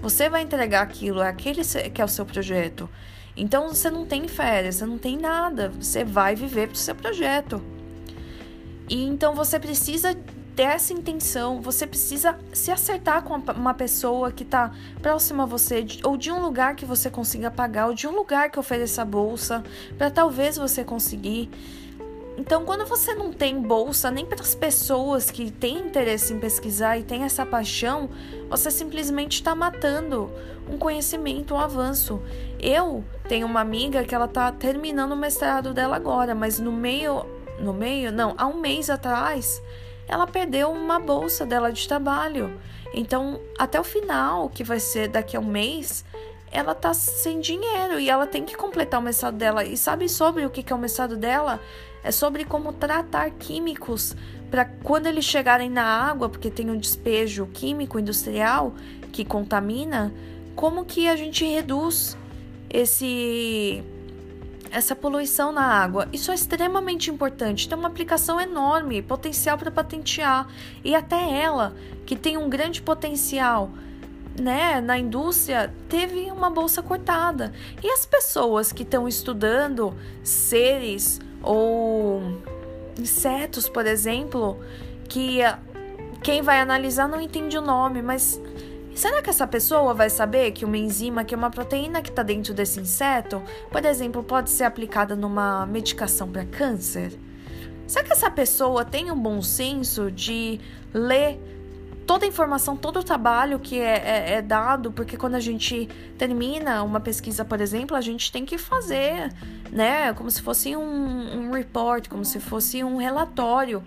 Você 0.00 0.28
vai 0.28 0.42
entregar 0.42 0.82
aquilo, 0.82 1.20
é 1.20 1.28
aquele 1.28 1.62
que 1.92 2.00
é 2.00 2.04
o 2.04 2.08
seu 2.08 2.24
projeto. 2.24 2.88
Então 3.36 3.68
você 3.68 3.90
não 3.90 4.04
tem 4.04 4.26
férias, 4.26 4.76
você 4.76 4.86
não 4.86 4.98
tem 4.98 5.16
nada, 5.16 5.68
você 5.68 6.04
vai 6.04 6.34
viver 6.34 6.68
para 6.68 6.74
o 6.74 6.78
seu 6.78 6.94
projeto. 6.94 7.62
E 8.88 9.04
então 9.04 9.34
você 9.34 9.58
precisa 9.58 10.16
ter 10.56 10.62
essa 10.64 10.92
intenção, 10.92 11.60
você 11.60 11.86
precisa 11.86 12.36
se 12.52 12.72
acertar 12.72 13.22
com 13.22 13.34
uma 13.34 13.74
pessoa 13.74 14.32
que 14.32 14.42
está 14.42 14.72
próxima 15.00 15.44
a 15.44 15.46
você, 15.46 15.86
ou 16.02 16.16
de 16.16 16.32
um 16.32 16.40
lugar 16.40 16.74
que 16.74 16.84
você 16.84 17.08
consiga 17.08 17.48
pagar, 17.48 17.86
ou 17.86 17.94
de 17.94 18.08
um 18.08 18.12
lugar 18.12 18.50
que 18.50 18.58
ofereça 18.58 19.04
bolsa, 19.04 19.62
para 19.96 20.10
talvez 20.10 20.56
você 20.56 20.82
conseguir. 20.82 21.48
Então, 22.38 22.64
quando 22.64 22.86
você 22.86 23.14
não 23.14 23.32
tem 23.32 23.60
bolsa 23.60 24.12
nem 24.12 24.24
para 24.24 24.40
as 24.40 24.54
pessoas 24.54 25.28
que 25.28 25.50
têm 25.50 25.80
interesse 25.80 26.32
em 26.32 26.38
pesquisar 26.38 26.96
e 26.96 27.02
têm 27.02 27.24
essa 27.24 27.44
paixão, 27.44 28.08
você 28.48 28.70
simplesmente 28.70 29.32
está 29.32 29.56
matando 29.56 30.30
um 30.70 30.78
conhecimento, 30.78 31.54
um 31.54 31.58
avanço. 31.58 32.22
Eu 32.60 33.04
tenho 33.28 33.44
uma 33.44 33.60
amiga 33.60 34.04
que 34.04 34.14
ela 34.14 34.26
está 34.26 34.52
terminando 34.52 35.10
o 35.10 35.16
mestrado 35.16 35.74
dela 35.74 35.96
agora, 35.96 36.32
mas 36.32 36.60
no 36.60 36.70
meio, 36.70 37.26
no 37.58 37.74
meio, 37.74 38.12
não, 38.12 38.36
há 38.38 38.46
um 38.46 38.60
mês 38.60 38.88
atrás, 38.88 39.60
ela 40.06 40.24
perdeu 40.24 40.70
uma 40.70 41.00
bolsa 41.00 41.44
dela 41.44 41.72
de 41.72 41.88
trabalho. 41.88 42.56
Então, 42.94 43.40
até 43.58 43.80
o 43.80 43.84
final, 43.84 44.48
que 44.48 44.62
vai 44.62 44.78
ser 44.78 45.08
daqui 45.08 45.36
a 45.36 45.40
um 45.40 45.44
mês, 45.44 46.04
ela 46.50 46.74
tá 46.74 46.94
sem 46.94 47.40
dinheiro 47.40 47.98
e 47.98 48.08
ela 48.08 48.26
tem 48.26 48.44
que 48.44 48.56
completar 48.56 49.00
o 49.00 49.02
mestrado 49.02 49.36
dela. 49.36 49.64
E 49.64 49.76
sabe 49.76 50.08
sobre 50.08 50.46
o 50.46 50.50
que 50.50 50.72
é 50.72 50.76
o 50.76 50.78
mestrado 50.78 51.16
dela? 51.16 51.60
É 52.02 52.10
sobre 52.10 52.44
como 52.44 52.72
tratar 52.72 53.30
químicos 53.30 54.16
para 54.50 54.64
quando 54.64 55.06
eles 55.06 55.24
chegarem 55.24 55.70
na 55.70 55.84
água, 55.84 56.28
porque 56.28 56.50
tem 56.50 56.70
um 56.70 56.78
despejo 56.78 57.46
químico 57.52 57.98
industrial 57.98 58.74
que 59.12 59.24
contamina, 59.24 60.12
como 60.54 60.84
que 60.84 61.08
a 61.08 61.16
gente 61.16 61.44
reduz 61.44 62.16
esse 62.70 63.82
essa 64.70 64.94
poluição 64.94 65.50
na 65.50 65.62
água. 65.62 66.08
Isso 66.12 66.30
é 66.30 66.34
extremamente 66.34 67.10
importante, 67.10 67.68
tem 67.68 67.78
uma 67.78 67.88
aplicação 67.88 68.40
enorme, 68.40 69.00
potencial 69.00 69.56
para 69.56 69.70
patentear 69.70 70.46
e 70.84 70.94
até 70.94 71.40
ela, 71.40 71.74
que 72.04 72.14
tem 72.14 72.36
um 72.36 72.50
grande 72.50 72.82
potencial, 72.82 73.70
né, 74.38 74.80
na 74.80 74.98
indústria, 74.98 75.72
teve 75.88 76.30
uma 76.30 76.50
bolsa 76.50 76.82
cortada. 76.82 77.52
E 77.82 77.90
as 77.90 78.04
pessoas 78.04 78.72
que 78.72 78.82
estão 78.82 79.08
estudando 79.08 79.94
seres 80.22 81.18
ou 81.42 82.20
insetos, 82.98 83.68
por 83.68 83.86
exemplo, 83.86 84.58
que 85.08 85.40
quem 86.22 86.42
vai 86.42 86.60
analisar 86.60 87.08
não 87.08 87.20
entende 87.20 87.56
o 87.56 87.60
nome, 87.60 88.02
mas 88.02 88.40
será 88.94 89.22
que 89.22 89.30
essa 89.30 89.46
pessoa 89.46 89.94
vai 89.94 90.10
saber 90.10 90.50
que 90.52 90.64
uma 90.64 90.76
enzima, 90.76 91.24
que 91.24 91.34
é 91.34 91.38
uma 91.38 91.50
proteína 91.50 92.02
que 92.02 92.10
está 92.10 92.22
dentro 92.22 92.52
desse 92.52 92.80
inseto, 92.80 93.42
por 93.70 93.84
exemplo, 93.84 94.22
pode 94.22 94.50
ser 94.50 94.64
aplicada 94.64 95.14
numa 95.14 95.64
medicação 95.66 96.30
para 96.30 96.44
câncer? 96.44 97.18
Será 97.86 98.04
que 98.04 98.12
essa 98.12 98.30
pessoa 98.30 98.84
tem 98.84 99.10
um 99.10 99.18
bom 99.18 99.40
senso 99.40 100.10
de 100.10 100.60
ler 100.92 101.40
toda 102.08 102.24
a 102.24 102.28
informação, 102.28 102.74
todo 102.74 103.00
o 103.00 103.04
trabalho 103.04 103.58
que 103.58 103.78
é, 103.78 103.98
é, 103.98 104.32
é, 104.36 104.42
dado, 104.42 104.90
porque 104.90 105.14
quando 105.14 105.34
a 105.34 105.40
gente 105.40 105.86
termina 106.16 106.82
uma 106.82 107.00
pesquisa, 107.00 107.44
por 107.44 107.60
exemplo, 107.60 107.94
a 107.94 108.00
gente 108.00 108.32
tem 108.32 108.46
que 108.46 108.56
fazer, 108.56 109.30
né, 109.70 110.14
como 110.14 110.30
se 110.30 110.40
fosse 110.40 110.74
um, 110.74 110.80
um 110.80 111.52
report, 111.52 112.08
como 112.08 112.24
se 112.24 112.40
fosse 112.40 112.82
um 112.82 112.96
relatório 112.96 113.84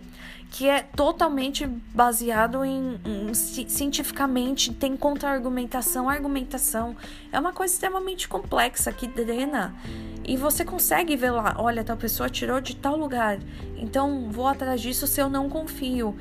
que 0.51 0.69
é 0.69 0.83
totalmente 0.83 1.65
baseado 1.65 2.63
em, 2.63 2.99
em 3.05 3.33
cientificamente, 3.33 4.71
tem 4.71 4.95
contra-argumentação, 4.95 6.07
argumentação. 6.07 6.95
É 7.31 7.39
uma 7.39 7.53
coisa 7.53 7.73
extremamente 7.73 8.27
complexa 8.27 8.91
que 8.91 9.07
drena. 9.07 9.73
E 10.23 10.37
você 10.37 10.63
consegue 10.63 11.15
ver 11.15 11.31
lá, 11.31 11.55
olha, 11.57 11.83
tal 11.83 11.97
pessoa 11.97 12.29
tirou 12.29 12.61
de 12.61 12.75
tal 12.75 12.95
lugar, 12.95 13.39
então 13.77 14.29
vou 14.29 14.45
atrás 14.45 14.79
disso 14.79 15.07
se 15.07 15.19
eu 15.19 15.27
não 15.27 15.49
confio 15.49 16.15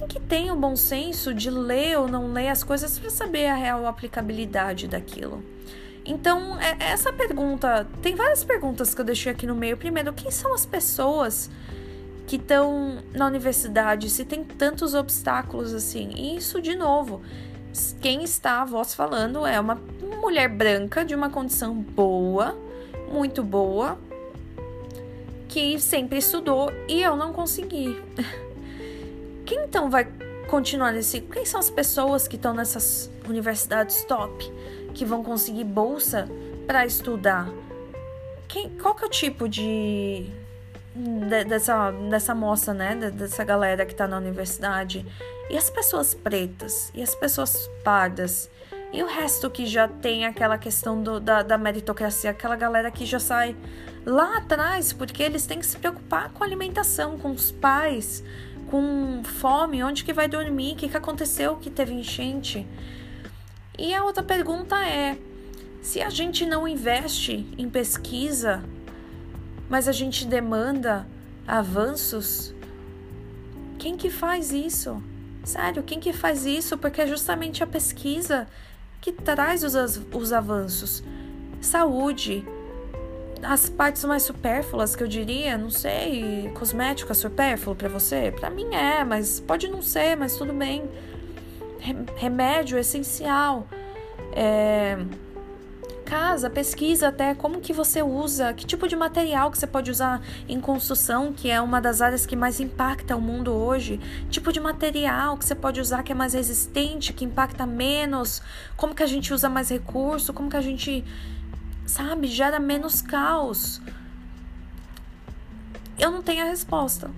quem 0.00 0.08
que 0.08 0.20
tem 0.20 0.50
o 0.50 0.56
bom 0.56 0.74
senso 0.76 1.34
de 1.34 1.50
ler 1.50 1.98
ou 1.98 2.08
não 2.08 2.32
ler 2.32 2.48
as 2.48 2.64
coisas 2.64 2.98
para 2.98 3.10
saber 3.10 3.46
a 3.46 3.54
real 3.54 3.86
aplicabilidade 3.86 4.88
daquilo? 4.88 5.42
Então, 6.04 6.58
é, 6.58 6.76
essa 6.92 7.12
pergunta, 7.12 7.86
tem 8.00 8.14
várias 8.14 8.42
perguntas 8.42 8.94
que 8.94 9.00
eu 9.00 9.04
deixei 9.04 9.30
aqui 9.30 9.46
no 9.46 9.54
meio. 9.54 9.76
Primeiro, 9.76 10.12
quem 10.12 10.30
são 10.30 10.54
as 10.54 10.64
pessoas 10.64 11.50
que 12.26 12.36
estão 12.36 13.02
na 13.12 13.26
universidade, 13.26 14.08
se 14.08 14.24
tem 14.24 14.42
tantos 14.42 14.94
obstáculos 14.94 15.74
assim? 15.74 16.10
E 16.16 16.36
isso, 16.36 16.62
de 16.62 16.74
novo, 16.74 17.20
quem 18.00 18.24
está 18.24 18.62
a 18.62 18.64
voz 18.64 18.94
falando 18.94 19.46
é 19.46 19.60
uma 19.60 19.78
mulher 20.22 20.48
branca 20.48 21.04
de 21.04 21.14
uma 21.14 21.28
condição 21.28 21.74
boa, 21.74 22.56
muito 23.12 23.42
boa, 23.42 23.98
que 25.48 25.78
sempre 25.78 26.18
estudou 26.18 26.72
e 26.88 27.02
eu 27.02 27.16
não 27.16 27.34
consegui. 27.34 28.00
Quem 29.50 29.64
então 29.64 29.90
vai 29.90 30.06
continuar 30.46 30.92
nesse? 30.92 31.22
Quem 31.22 31.44
são 31.44 31.58
as 31.58 31.68
pessoas 31.68 32.28
que 32.28 32.36
estão 32.36 32.54
nessas 32.54 33.10
universidades 33.28 34.04
top 34.04 34.48
que 34.94 35.04
vão 35.04 35.24
conseguir 35.24 35.64
bolsa 35.64 36.28
para 36.68 36.86
estudar? 36.86 37.48
Quem, 38.46 38.68
qual 38.78 38.94
que 38.94 39.02
é 39.02 39.06
o 39.08 39.10
tipo 39.10 39.48
de, 39.48 40.24
de 40.94 41.44
dessa 41.46 41.90
dessa 42.08 42.32
moça, 42.32 42.72
né, 42.72 42.94
dessa 42.94 43.42
galera 43.42 43.84
que 43.84 43.90
está 43.90 44.06
na 44.06 44.18
universidade? 44.18 45.04
E 45.50 45.56
as 45.56 45.68
pessoas 45.68 46.14
pretas? 46.14 46.92
E 46.94 47.02
as 47.02 47.16
pessoas 47.16 47.68
pardas? 47.82 48.48
E 48.92 49.02
o 49.02 49.06
resto 49.08 49.50
que 49.50 49.66
já 49.66 49.88
tem 49.88 50.26
aquela 50.26 50.58
questão 50.58 51.02
do, 51.02 51.18
da, 51.18 51.42
da 51.42 51.58
meritocracia, 51.58 52.30
aquela 52.30 52.54
galera 52.54 52.88
que 52.88 53.04
já 53.04 53.18
sai 53.18 53.56
lá 54.06 54.38
atrás, 54.38 54.92
porque 54.92 55.24
eles 55.24 55.44
têm 55.44 55.58
que 55.58 55.66
se 55.66 55.76
preocupar 55.76 56.30
com 56.30 56.44
a 56.44 56.46
alimentação, 56.46 57.18
com 57.18 57.32
os 57.32 57.50
pais, 57.50 58.22
com 58.70 59.22
fome, 59.24 59.82
onde 59.82 60.04
que 60.04 60.12
vai 60.12 60.28
dormir, 60.28 60.74
o 60.74 60.76
que, 60.76 60.88
que 60.88 60.96
aconteceu 60.96 61.56
que 61.56 61.68
teve 61.68 61.92
enchente. 61.92 62.66
E 63.76 63.92
a 63.92 64.04
outra 64.04 64.22
pergunta 64.22 64.78
é: 64.78 65.18
se 65.82 66.00
a 66.00 66.08
gente 66.08 66.46
não 66.46 66.68
investe 66.68 67.46
em 67.58 67.68
pesquisa, 67.68 68.62
mas 69.68 69.88
a 69.88 69.92
gente 69.92 70.24
demanda 70.24 71.06
avanços, 71.46 72.54
quem 73.78 73.96
que 73.96 74.08
faz 74.08 74.52
isso? 74.52 75.02
Sério, 75.42 75.82
quem 75.82 75.98
que 75.98 76.12
faz 76.12 76.46
isso? 76.46 76.78
Porque 76.78 77.00
é 77.00 77.06
justamente 77.06 77.64
a 77.64 77.66
pesquisa 77.66 78.46
que 79.00 79.10
traz 79.10 79.64
os, 79.64 79.74
os 80.12 80.32
avanços. 80.32 81.02
Saúde, 81.60 82.44
as 83.42 83.68
partes 83.68 84.04
mais 84.04 84.22
supérfluas 84.22 84.94
que 84.94 85.02
eu 85.02 85.08
diria, 85.08 85.56
não 85.56 85.70
sei, 85.70 86.50
cosmética 86.54 87.14
supérfluo 87.14 87.74
para 87.74 87.88
você? 87.88 88.32
Para 88.38 88.50
mim 88.50 88.74
é, 88.74 89.04
mas 89.04 89.40
pode 89.40 89.68
não 89.68 89.82
ser, 89.82 90.16
mas 90.16 90.36
tudo 90.36 90.52
bem. 90.52 90.88
Remédio 92.16 92.78
essencial. 92.78 93.66
É, 94.32 94.98
casa, 96.10 96.50
pesquisa 96.50 97.06
até 97.06 97.36
como 97.36 97.60
que 97.60 97.72
você 97.72 98.02
usa, 98.02 98.52
que 98.52 98.66
tipo 98.66 98.88
de 98.88 98.96
material 98.96 99.48
que 99.48 99.56
você 99.56 99.66
pode 99.66 99.92
usar 99.92 100.20
em 100.48 100.60
construção, 100.60 101.32
que 101.32 101.48
é 101.48 101.60
uma 101.60 101.80
das 101.80 102.02
áreas 102.02 102.26
que 102.26 102.34
mais 102.34 102.58
impacta 102.58 103.14
o 103.14 103.20
mundo 103.20 103.52
hoje, 103.52 104.00
tipo 104.28 104.52
de 104.52 104.58
material 104.58 105.36
que 105.36 105.44
você 105.44 105.54
pode 105.54 105.80
usar 105.80 106.02
que 106.02 106.10
é 106.10 106.14
mais 106.14 106.34
resistente, 106.34 107.12
que 107.12 107.24
impacta 107.24 107.64
menos, 107.64 108.42
como 108.76 108.92
que 108.92 109.04
a 109.04 109.06
gente 109.06 109.32
usa 109.32 109.48
mais 109.48 109.68
recurso, 109.68 110.32
como 110.32 110.50
que 110.50 110.56
a 110.56 110.60
gente 110.60 111.04
sabe, 111.90 112.28
gera 112.28 112.58
menos 112.58 113.02
caos. 113.02 113.80
Eu 115.98 116.10
não 116.10 116.22
tenho 116.22 116.42
a 116.42 116.48
resposta. 116.48 117.10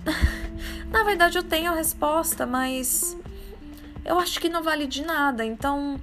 Na 0.90 1.04
verdade, 1.04 1.38
eu 1.38 1.42
tenho 1.42 1.70
a 1.70 1.74
resposta, 1.74 2.46
mas 2.46 3.16
eu 4.04 4.18
acho 4.18 4.40
que 4.40 4.48
não 4.48 4.62
vale 4.62 4.86
de 4.86 5.04
nada. 5.04 5.44
Então, 5.44 6.00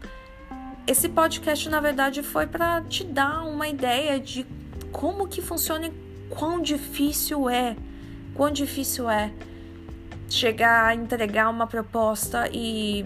esse 0.88 1.10
podcast, 1.10 1.68
na 1.68 1.80
verdade, 1.80 2.24
foi 2.24 2.48
para 2.48 2.82
te 2.84 3.04
dar 3.04 3.44
uma 3.44 3.68
ideia 3.68 4.20
de 4.20 4.46
como 4.92 5.28
que 5.28 5.42
funciona 5.42 5.88
e 5.88 5.94
quão 6.30 6.62
difícil 6.62 7.50
é. 7.50 7.76
Quão 8.34 8.52
difícil 8.52 9.10
é 9.10 9.32
chegar 10.30 10.86
a 10.86 10.96
entregar 10.96 11.50
uma 11.50 11.68
proposta 11.68 12.50
e 12.54 13.06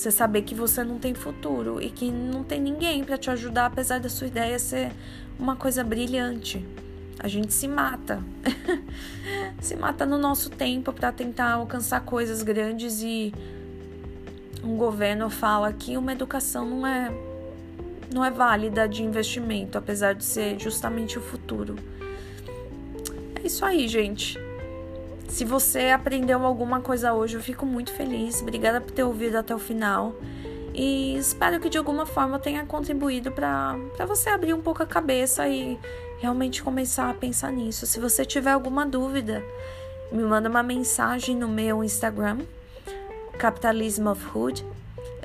você 0.00 0.10
saber 0.10 0.42
que 0.42 0.54
você 0.54 0.82
não 0.82 0.98
tem 0.98 1.14
futuro 1.14 1.80
e 1.80 1.90
que 1.90 2.10
não 2.10 2.42
tem 2.42 2.60
ninguém 2.60 3.04
para 3.04 3.18
te 3.18 3.30
ajudar, 3.30 3.66
apesar 3.66 4.00
da 4.00 4.08
sua 4.08 4.26
ideia 4.26 4.58
ser 4.58 4.92
uma 5.38 5.56
coisa 5.56 5.84
brilhante. 5.84 6.66
A 7.18 7.28
gente 7.28 7.52
se 7.52 7.68
mata. 7.68 8.22
se 9.60 9.76
mata 9.76 10.06
no 10.06 10.16
nosso 10.16 10.48
tempo 10.50 10.92
para 10.92 11.12
tentar 11.12 11.52
alcançar 11.52 12.00
coisas 12.00 12.42
grandes 12.42 13.02
e 13.02 13.32
um 14.64 14.76
governo 14.76 15.28
fala 15.28 15.72
que 15.72 15.96
uma 15.96 16.12
educação 16.12 16.64
não 16.64 16.86
é 16.86 17.12
não 18.12 18.24
é 18.24 18.30
válida 18.30 18.88
de 18.88 19.04
investimento, 19.04 19.78
apesar 19.78 20.14
de 20.14 20.24
ser 20.24 20.58
justamente 20.58 21.16
o 21.16 21.22
futuro. 21.22 21.76
É 23.36 23.46
isso 23.46 23.64
aí, 23.64 23.86
gente. 23.86 24.36
Se 25.30 25.44
você 25.44 25.90
aprendeu 25.90 26.44
alguma 26.44 26.80
coisa 26.80 27.12
hoje, 27.14 27.36
eu 27.36 27.40
fico 27.40 27.64
muito 27.64 27.92
feliz. 27.92 28.42
Obrigada 28.42 28.80
por 28.80 28.90
ter 28.90 29.04
ouvido 29.04 29.36
até 29.36 29.54
o 29.54 29.58
final. 29.58 30.14
E 30.74 31.16
espero 31.16 31.60
que 31.60 31.68
de 31.68 31.78
alguma 31.78 32.04
forma 32.04 32.38
tenha 32.38 32.66
contribuído 32.66 33.30
para 33.30 33.76
você 34.06 34.28
abrir 34.28 34.54
um 34.54 34.60
pouco 34.60 34.82
a 34.82 34.86
cabeça 34.86 35.48
e 35.48 35.78
realmente 36.18 36.62
começar 36.62 37.08
a 37.08 37.14
pensar 37.14 37.52
nisso. 37.52 37.86
Se 37.86 38.00
você 38.00 38.24
tiver 38.24 38.50
alguma 38.50 38.84
dúvida, 38.84 39.42
me 40.12 40.22
manda 40.22 40.48
uma 40.48 40.62
mensagem 40.62 41.36
no 41.36 41.48
meu 41.48 41.82
Instagram, 41.82 42.38
Capitalism 43.38 44.08
of 44.08 44.22
Hood. 44.34 44.64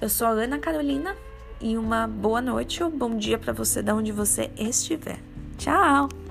Eu 0.01 0.09
sou 0.09 0.27
a 0.27 0.31
Ana 0.31 0.59
Carolina 0.59 1.15
e 1.59 1.77
uma 1.77 2.07
boa 2.07 2.41
noite 2.41 2.83
ou 2.83 2.89
bom 2.91 3.17
dia 3.17 3.37
para 3.37 3.53
você 3.53 3.81
de 3.81 3.91
onde 3.91 4.11
você 4.11 4.51
estiver. 4.57 5.19
Tchau! 5.57 6.24